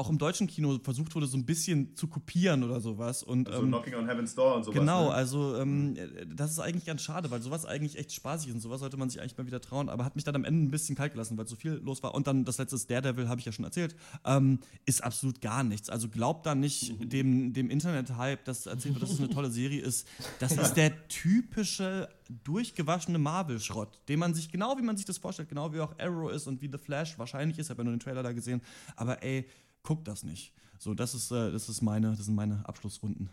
[0.00, 3.22] auch im deutschen Kino versucht wurde, so ein bisschen zu kopieren oder sowas.
[3.22, 4.78] Und, Also ähm, Knocking on Heaven's Door und sowas.
[4.78, 5.14] Genau, ne?
[5.14, 5.94] also ähm,
[6.34, 9.10] das ist eigentlich ganz schade, weil sowas eigentlich echt spaßig ist und sowas sollte man
[9.10, 11.36] sich eigentlich mal wieder trauen, aber hat mich dann am Ende ein bisschen kalt gelassen,
[11.36, 12.14] weil so viel los war.
[12.14, 13.94] Und dann das letzte Daredevil, habe ich ja schon erzählt,
[14.24, 15.90] ähm, ist absolut gar nichts.
[15.90, 19.82] Also glaubt da nicht dem, dem Internet-Hype, dass erzählt wird, dass es eine tolle Serie
[19.82, 20.08] ist.
[20.38, 22.08] Das ist der typische
[22.44, 26.30] durchgewaschene Marvel-Schrott, den man sich genau wie man sich das vorstellt, genau wie auch Arrow
[26.30, 27.66] ist und wie The Flash wahrscheinlich ist.
[27.66, 28.62] Ich habe ja nur den Trailer da gesehen,
[28.96, 29.46] aber ey,
[29.82, 30.54] guckt das nicht.
[30.78, 33.30] So, das ist, äh, das ist meine, das sind meine Abschlussrunden.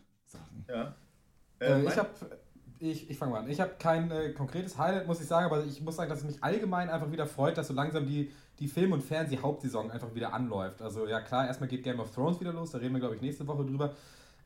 [0.68, 0.96] Ja.
[1.60, 2.10] Äh, mein- ich habe,
[2.80, 3.50] ich, ich fange mal an.
[3.50, 6.26] Ich habe kein äh, konkretes Highlight, muss ich sagen, aber ich muss sagen, dass es
[6.26, 10.34] mich allgemein einfach wieder freut, dass so langsam die, die Film- und Fernseh-Hauptsaison einfach wieder
[10.34, 10.82] anläuft.
[10.82, 13.22] Also ja klar, erstmal geht Game of Thrones wieder los, da reden wir glaube ich
[13.22, 13.96] nächste Woche drüber.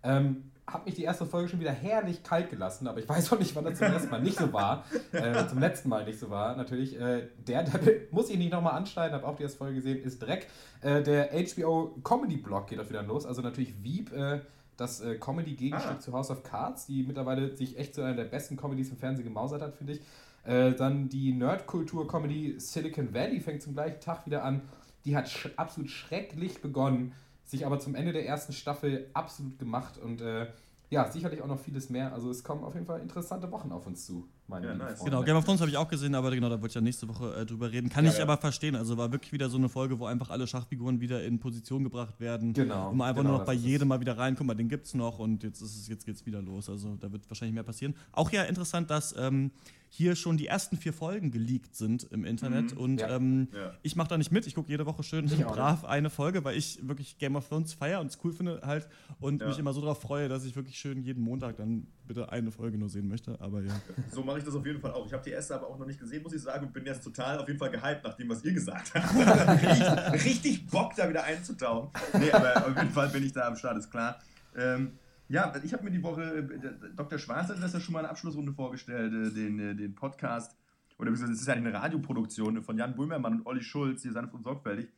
[0.03, 3.39] Ähm, hat mich die erste Folge schon wieder herrlich kalt gelassen, aber ich weiß auch
[3.39, 4.85] nicht, wann das zum ersten Mal nicht so war.
[5.11, 6.97] Äh, zum letzten Mal nicht so war, natürlich.
[6.99, 7.79] Äh, der, der
[8.11, 10.47] muss ich nicht nochmal anschneiden, habe auch die erste Folge gesehen, ist Dreck.
[10.81, 14.39] Äh, der HBO Comedy Blog geht auch wieder los, also natürlich Veep, äh,
[14.77, 15.99] das äh, Comedy-Gegenstück Ah.
[15.99, 19.25] zu House of Cards, die mittlerweile sich echt zu einer der besten Comedies im Fernsehen
[19.25, 20.01] gemausert hat, finde ich.
[20.45, 24.61] Äh, dann die Nerdkultur-Comedy Silicon Valley fängt zum gleichen Tag wieder an.
[25.05, 27.13] Die hat sch absolut schrecklich begonnen,
[27.51, 30.47] sich aber zum Ende der ersten Staffel absolut gemacht und äh,
[30.89, 32.13] ja, sicherlich auch noch vieles mehr.
[32.13, 34.97] Also es kommen auf jeden Fall interessante Wochen auf uns zu, meine Ja, lieben nice.
[34.99, 35.11] Freunde.
[35.11, 37.07] Genau, Game of Thrones habe ich auch gesehen, aber genau, da wollte ich ja nächste
[37.07, 37.89] Woche äh, drüber reden.
[37.89, 38.23] Kann Ja, ich ja.
[38.23, 38.75] aber verstehen.
[38.75, 42.19] Also war wirklich wieder so eine Folge, wo einfach alle Schachfiguren wieder in Position gebracht
[42.19, 42.53] werden.
[42.53, 44.67] Genau, Und man einfach genau, nur noch bei jedem mal wieder rein, guck mal, den
[44.69, 46.69] gibt's noch und jetzt ist es, jetzt geht's wieder los.
[46.69, 47.95] Also da wird wahrscheinlich mehr passieren.
[48.13, 49.51] Auch ja interessant, dass ähm,
[49.93, 52.73] hier schon die ersten vier Folgen geleakt sind im Internet.
[52.75, 52.77] Mhm.
[52.81, 53.13] Und Ja.
[53.17, 53.73] ähm, Ja.
[53.83, 54.47] ich mache da nicht mit.
[54.47, 57.73] Ich gucke jede Woche schön Ich brav eine Folge, weil ich wirklich Game of Thrones
[57.73, 58.87] feiere und es cool finde halt
[59.19, 59.49] und Ja.
[59.49, 62.77] mich immer so darauf freue, dass ich wirklich schön jeden Montag dann bitte eine Folge
[62.77, 63.39] nur sehen möchte.
[63.41, 63.73] Aber ja.
[64.13, 65.05] So mache ich das auf jeden Fall auch.
[65.05, 67.03] Ich habe die erste aber auch noch nicht gesehen, muss ich sagen, und bin jetzt
[67.03, 69.13] total auf jeden Fall gehypt nach dem, was ihr gesagt habt.
[70.13, 71.89] richtig, richtig Bock, da wieder einzutauchen.
[72.17, 74.19] Nee, aber auf jeden Fall bin ich da am Start, ist klar.
[74.57, 74.93] Ähm,
[75.32, 77.17] ja, ich habe mir die Woche, äh, Dr.
[77.17, 80.57] Schwarz hat das ja schon mal in der Abschlussrunde vorgestellt, äh, den, äh, den Podcast,
[80.97, 84.43] oder es ist ja eine Radioproduktion von Jan Böhmermann und Olli Schulz, hier sanft und
[84.43, 84.91] sorgfältig.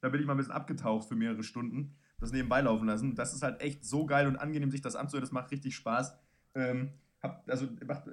[0.00, 3.16] Da bin ich mal ein bisschen abgetaucht für mehrere Stunden, das nebenbei laufen lassen.
[3.16, 6.16] Das ist halt echt so geil und angenehm, sich das anzuhören, das macht richtig Spaß.
[6.54, 8.04] Ähm, hab, also, macht,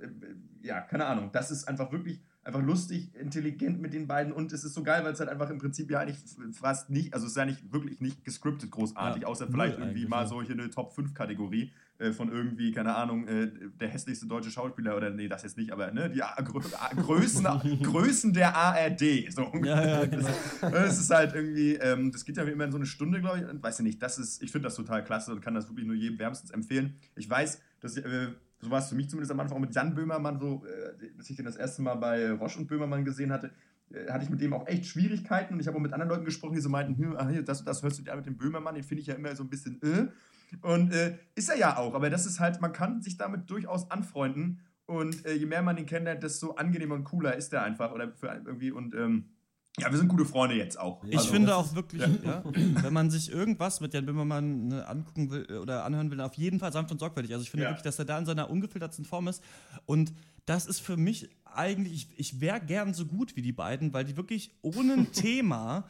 [0.62, 4.64] ja, keine Ahnung, das ist einfach wirklich einfach lustig, intelligent mit den beiden und es
[4.64, 6.18] ist so geil, weil es halt einfach im Prinzip ja eigentlich
[6.54, 10.08] fast nicht, also es ist ja nicht wirklich nicht gescriptet großartig, Ja, außer vielleicht irgendwie
[10.08, 10.28] mal ja.
[10.28, 14.96] solche eine Top 5 Kategorie äh, von irgendwie, keine Ahnung, äh, der hässlichste deutsche Schauspieler
[14.96, 16.62] oder nee, das jetzt nicht, aber ne, die Grö
[16.96, 17.44] Größen,
[17.84, 20.30] Größen der ARD, so Ja, ja, genau.
[20.74, 23.46] Es ist halt irgendwie, ähm, das geht ja immer in so eine Stunde, glaube ich,
[23.46, 25.86] und weiß ich nicht, das ist, ich finde das total klasse und kann das wirklich
[25.86, 26.96] nur jedem wärmstens empfehlen.
[27.16, 28.30] Ich weiß, dass äh,
[28.60, 31.30] so war es für mich zumindest am Anfang auch mit Jan Böhmermann, so, äh, als
[31.30, 33.52] ich den das erste Mal bei Roche und Böhmermann gesehen hatte,
[33.92, 35.54] äh, hatte ich mit dem auch echt Schwierigkeiten.
[35.54, 37.84] Und ich habe auch mit anderen Leuten gesprochen, die so meinten, hm, ah, das, das
[37.84, 40.08] hörst du dir mit dem Böhmermann, den finde ich ja immer so ein bisschen äh.
[40.62, 43.92] Und äh, ist er ja auch, aber das ist halt, man kann sich damit durchaus
[43.92, 44.62] anfreunden.
[44.86, 48.14] Und äh, je mehr man ihn kennenlernt, desto angenehmer und cooler ist er einfach oder
[48.14, 48.72] für irgendwie.
[48.72, 49.26] Und ähm,
[49.80, 51.04] ja, wir sind gute Freunde jetzt auch.
[51.04, 52.08] Ich Also, finde auch wirklich, ja.
[52.24, 52.44] ja.
[52.84, 56.74] wenn man sich irgendwas mit Jan Böhmermann angucken will oder anhören will, auf jeden Fall
[56.74, 57.32] sanft und sorgfältig.
[57.34, 57.70] Also ich finde Ja.
[57.70, 59.44] wirklich, dass er da in seiner ungefiltertsten Form ist.
[59.86, 60.14] Und
[60.48, 64.04] das ist für mich eigentlich, ich, ich wäre gern so gut wie die beiden, weil
[64.06, 65.84] die wirklich ohne ein Thema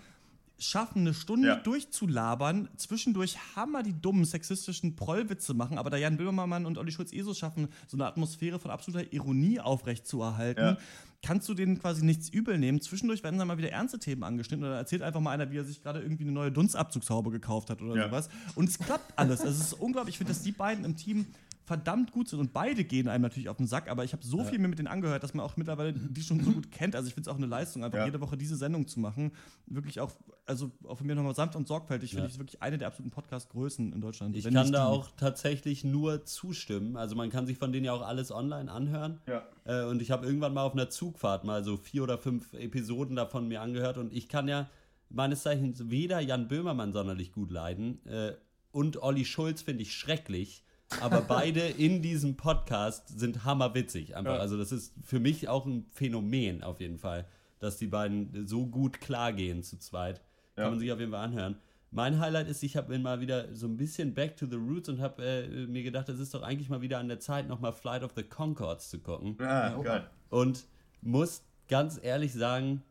[0.59, 1.55] schaffen, eine Stunde Ja.
[1.57, 7.13] durchzulabern, zwischendurch hammer die dummen sexistischen Prollwitze machen, aber da Jan Böhmermann und Olli Schulz
[7.13, 10.77] eh so schaffen, so eine Atmosphäre von absoluter Ironie aufrechtzuerhalten, Ja.
[11.23, 12.79] kannst du denen quasi nichts übel nehmen.
[12.81, 15.63] Zwischendurch werden dann mal wieder ernste Themen angeschnitten oder erzählt einfach mal einer, wie er
[15.63, 18.05] sich gerade irgendwie eine neue Dunstabzugshaube gekauft hat oder Ja.
[18.07, 18.29] sowas.
[18.55, 19.41] Und es klappt alles.
[19.41, 20.13] Also es ist unglaublich.
[20.13, 21.25] Ich finde, dass die beiden im Team
[21.67, 24.37] verdammt gut sind und beide gehen einem natürlich auf den Sack, aber ich habe so
[24.39, 24.45] Ja.
[24.45, 26.95] viel mir mit denen angehört, dass man auch mittlerweile die schon so gut kennt.
[26.95, 28.05] Also ich finde es auch eine Leistung, einfach Ja.
[28.05, 29.33] jede Woche diese Sendung zu machen.
[29.65, 30.13] Wirklich auch,
[30.45, 32.27] also auch von mir nochmal sanft und sorgfältig, finde Ja.
[32.27, 34.33] ich es wirklich eine der absoluten Podcast-Größen in Deutschland.
[34.37, 36.95] Ich kann da auch tatsächlich nur zustimmen.
[36.95, 39.19] Also man kann sich von denen ja auch alles online anhören.
[39.27, 39.43] Ja.
[39.65, 43.17] Äh, und ich habe irgendwann mal auf einer Zugfahrt mal so vier oder fünf Episoden
[43.17, 43.97] davon mir angehört.
[43.97, 44.69] Und ich kann ja
[45.09, 48.33] meines Zeichens weder Jan Böhmermann sonderlich gut leiden äh,
[48.71, 50.63] und Olli Schulz finde ich schrecklich.
[51.01, 54.15] Aber beide in diesem Podcast sind hammerwitzig.
[54.15, 54.35] Einfach.
[54.35, 54.39] Ja.
[54.39, 57.25] Also das ist für mich auch ein Phänomen auf jeden Fall,
[57.59, 60.21] dass die beiden so gut klargehen zu zweit.
[60.55, 60.63] Ja.
[60.63, 61.57] Kann man sich auf jeden Fall anhören.
[61.89, 64.99] Mein Highlight ist, ich habe mal wieder so ein bisschen back to the roots und
[64.99, 68.03] habe äh, mir gedacht, es ist doch eigentlich mal wieder an der Zeit, nochmal Flight
[68.03, 69.37] of the Concords zu gucken.
[69.39, 70.09] Ah, geil.
[70.29, 70.65] Und
[71.01, 72.83] muss ganz ehrlich sagen,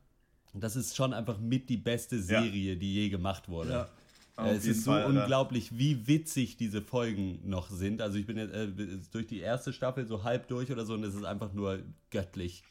[0.54, 3.70] das ist schon einfach mit die beste Serie, die je gemacht wurde.
[3.70, 3.88] Ja.
[4.36, 8.02] Auf Äh, es ist so Fall, unglaublich, wie witzig diese Folgen noch sind.
[8.02, 8.68] Also ich bin jetzt äh,
[9.12, 11.78] durch die erste Staffel so halb durch oder so und es ist einfach nur
[12.10, 12.62] göttlich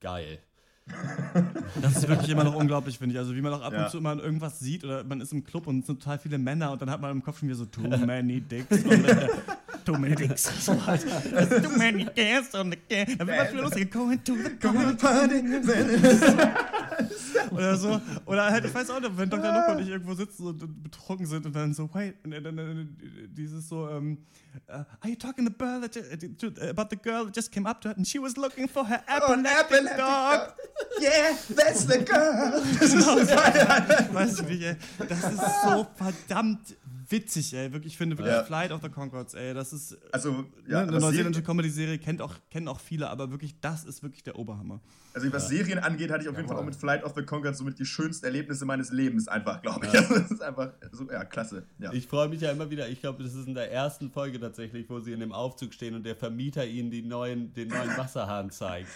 [0.00, 0.38] geil.
[1.80, 3.18] Das ist wirklich immer noch unglaublich, finde ich.
[3.18, 3.84] Also wie man auch ab Ja.
[3.84, 6.36] und zu immer irgendwas sieht oder man ist im Club und es sind total viele
[6.38, 9.28] Männer und dann hat man im Kopf schon wieder so too many dicks und äh,
[9.84, 10.50] too many dicks.
[10.64, 13.16] So halt, äh, too many gas on the gas.
[13.18, 13.90] Dann wird man viel lustiger.
[13.90, 15.42] Going to the party.
[17.54, 18.00] Oder so.
[18.26, 19.52] Oder halt, ich weiß auch nicht, wenn Dr.
[19.52, 22.96] Luke und ich irgendwo sitzen und, betrunken sind und dann so, wait, und dann,
[23.30, 24.18] dieses so, ähm,
[24.68, 25.52] uh, are you talking to,
[26.68, 29.02] about the girl that just came up to her and she was looking for her
[29.06, 30.54] epileptic dog?
[31.00, 32.62] Yeah, that's the girl.
[32.94, 34.76] Genau, Weiß ich nicht, ey.
[35.08, 36.76] Das ist so verdammt
[37.14, 37.72] witzig, ey.
[37.72, 38.44] Wirklich, ich finde wirklich Ja.
[38.44, 39.54] Flight of the Concords, ey.
[39.54, 43.60] Das ist Also, ja, ne, eine neuseeländische Comedy-Serie, kennt auch, kennen auch viele, aber wirklich,
[43.60, 44.80] das ist wirklich der Oberhammer.
[45.14, 45.58] Also was Ja.
[45.58, 47.84] Serien angeht, hatte ich auf jeden Fall auch mit Flight of the Conchords somit die
[47.86, 49.94] schönsten Erlebnisse meines Lebens einfach, glaube ich.
[49.96, 51.66] Also, das ist einfach so, ja, klasse.
[51.78, 51.92] Ja.
[51.92, 54.90] Ich freue mich ja immer wieder, ich glaube, das ist in der ersten Folge tatsächlich,
[54.90, 58.50] wo sie in dem Aufzug stehen und der Vermieter ihnen die neuen, den neuen Wasserhahn
[58.50, 58.88] zeigt.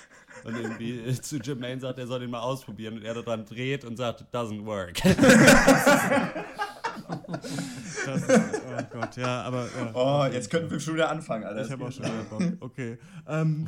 [0.45, 3.85] Und irgendwie äh, zu Jermaine sagt, er soll den mal ausprobieren und er daran dreht
[3.85, 4.97] und sagt, doesn't work.
[8.07, 9.65] Das ist, oh Gott, ja, aber.
[9.65, 9.91] Ja.
[9.95, 11.65] Oh, jetzt könnten wir schon wieder anfangen, Alter.
[11.65, 12.43] Ich habe auch schon wieder Bock.
[12.61, 12.99] Okay.
[13.27, 13.67] Ähm,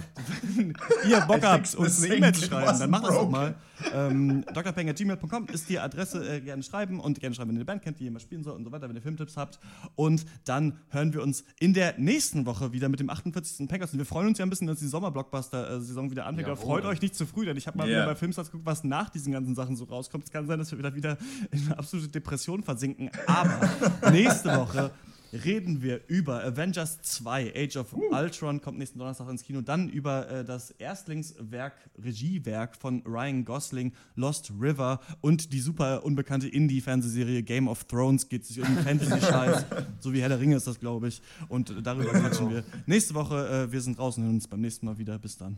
[0.56, 0.74] wenn
[1.10, 3.54] ihr Bock habt, uns eine E-Mail zu schreiben, dann macht das doch wasn't mal.
[3.94, 7.82] Ähm, drpeng.gmail.com ist die Adresse, äh, gerne schreiben und gerne schreiben, wenn ihr eine Band
[7.82, 9.58] kennt, die mal spielen soll und so weiter, wenn ihr Filmtipps habt.
[9.94, 13.68] Und dann hören wir uns in der nächsten Woche wieder mit dem 48.
[13.68, 13.92] Packers.
[13.92, 16.48] Und wir freuen uns ja ein bisschen, dass die Sommerblockbuster-Saison wieder anfängt.
[16.48, 16.82] Aber Jawohl.
[16.82, 17.98] freut euch nicht zu früh, denn ich habe mal Ja.
[17.98, 20.24] wieder bei Filmstars geguckt, was nach diesen ganzen Sachen so rauskommt.
[20.24, 21.16] Es kann sein, dass wir wieder, wieder
[21.50, 23.10] in eine absolute Depression versinken.
[23.30, 24.90] Aber nächste Woche
[25.32, 29.60] reden wir über Avengers 2, Age of Ultron, kommt nächsten Donnerstag ins Kino.
[29.60, 36.48] Dann über äh, das Erstlingswerk, Regiewerk von Ryan Gosling, Lost River und die super unbekannte
[36.48, 38.28] Indie-Fernsehserie Game of Thrones.
[38.28, 39.66] Geht sich um Fantasy-Scheiß,
[40.00, 41.22] so wie Herr der Ringe ist das, glaube ich.
[41.48, 43.68] Und äh, darüber quatschen wir nächste Woche.
[43.68, 45.18] Äh, wir sind draußen und hören uns beim nächsten Mal wieder.
[45.18, 45.56] Bis dann.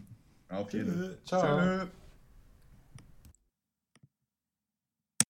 [0.49, 1.19] Auf jeden Fall.
[1.25, 1.41] Ciao.
[1.41, 1.87] Tschö.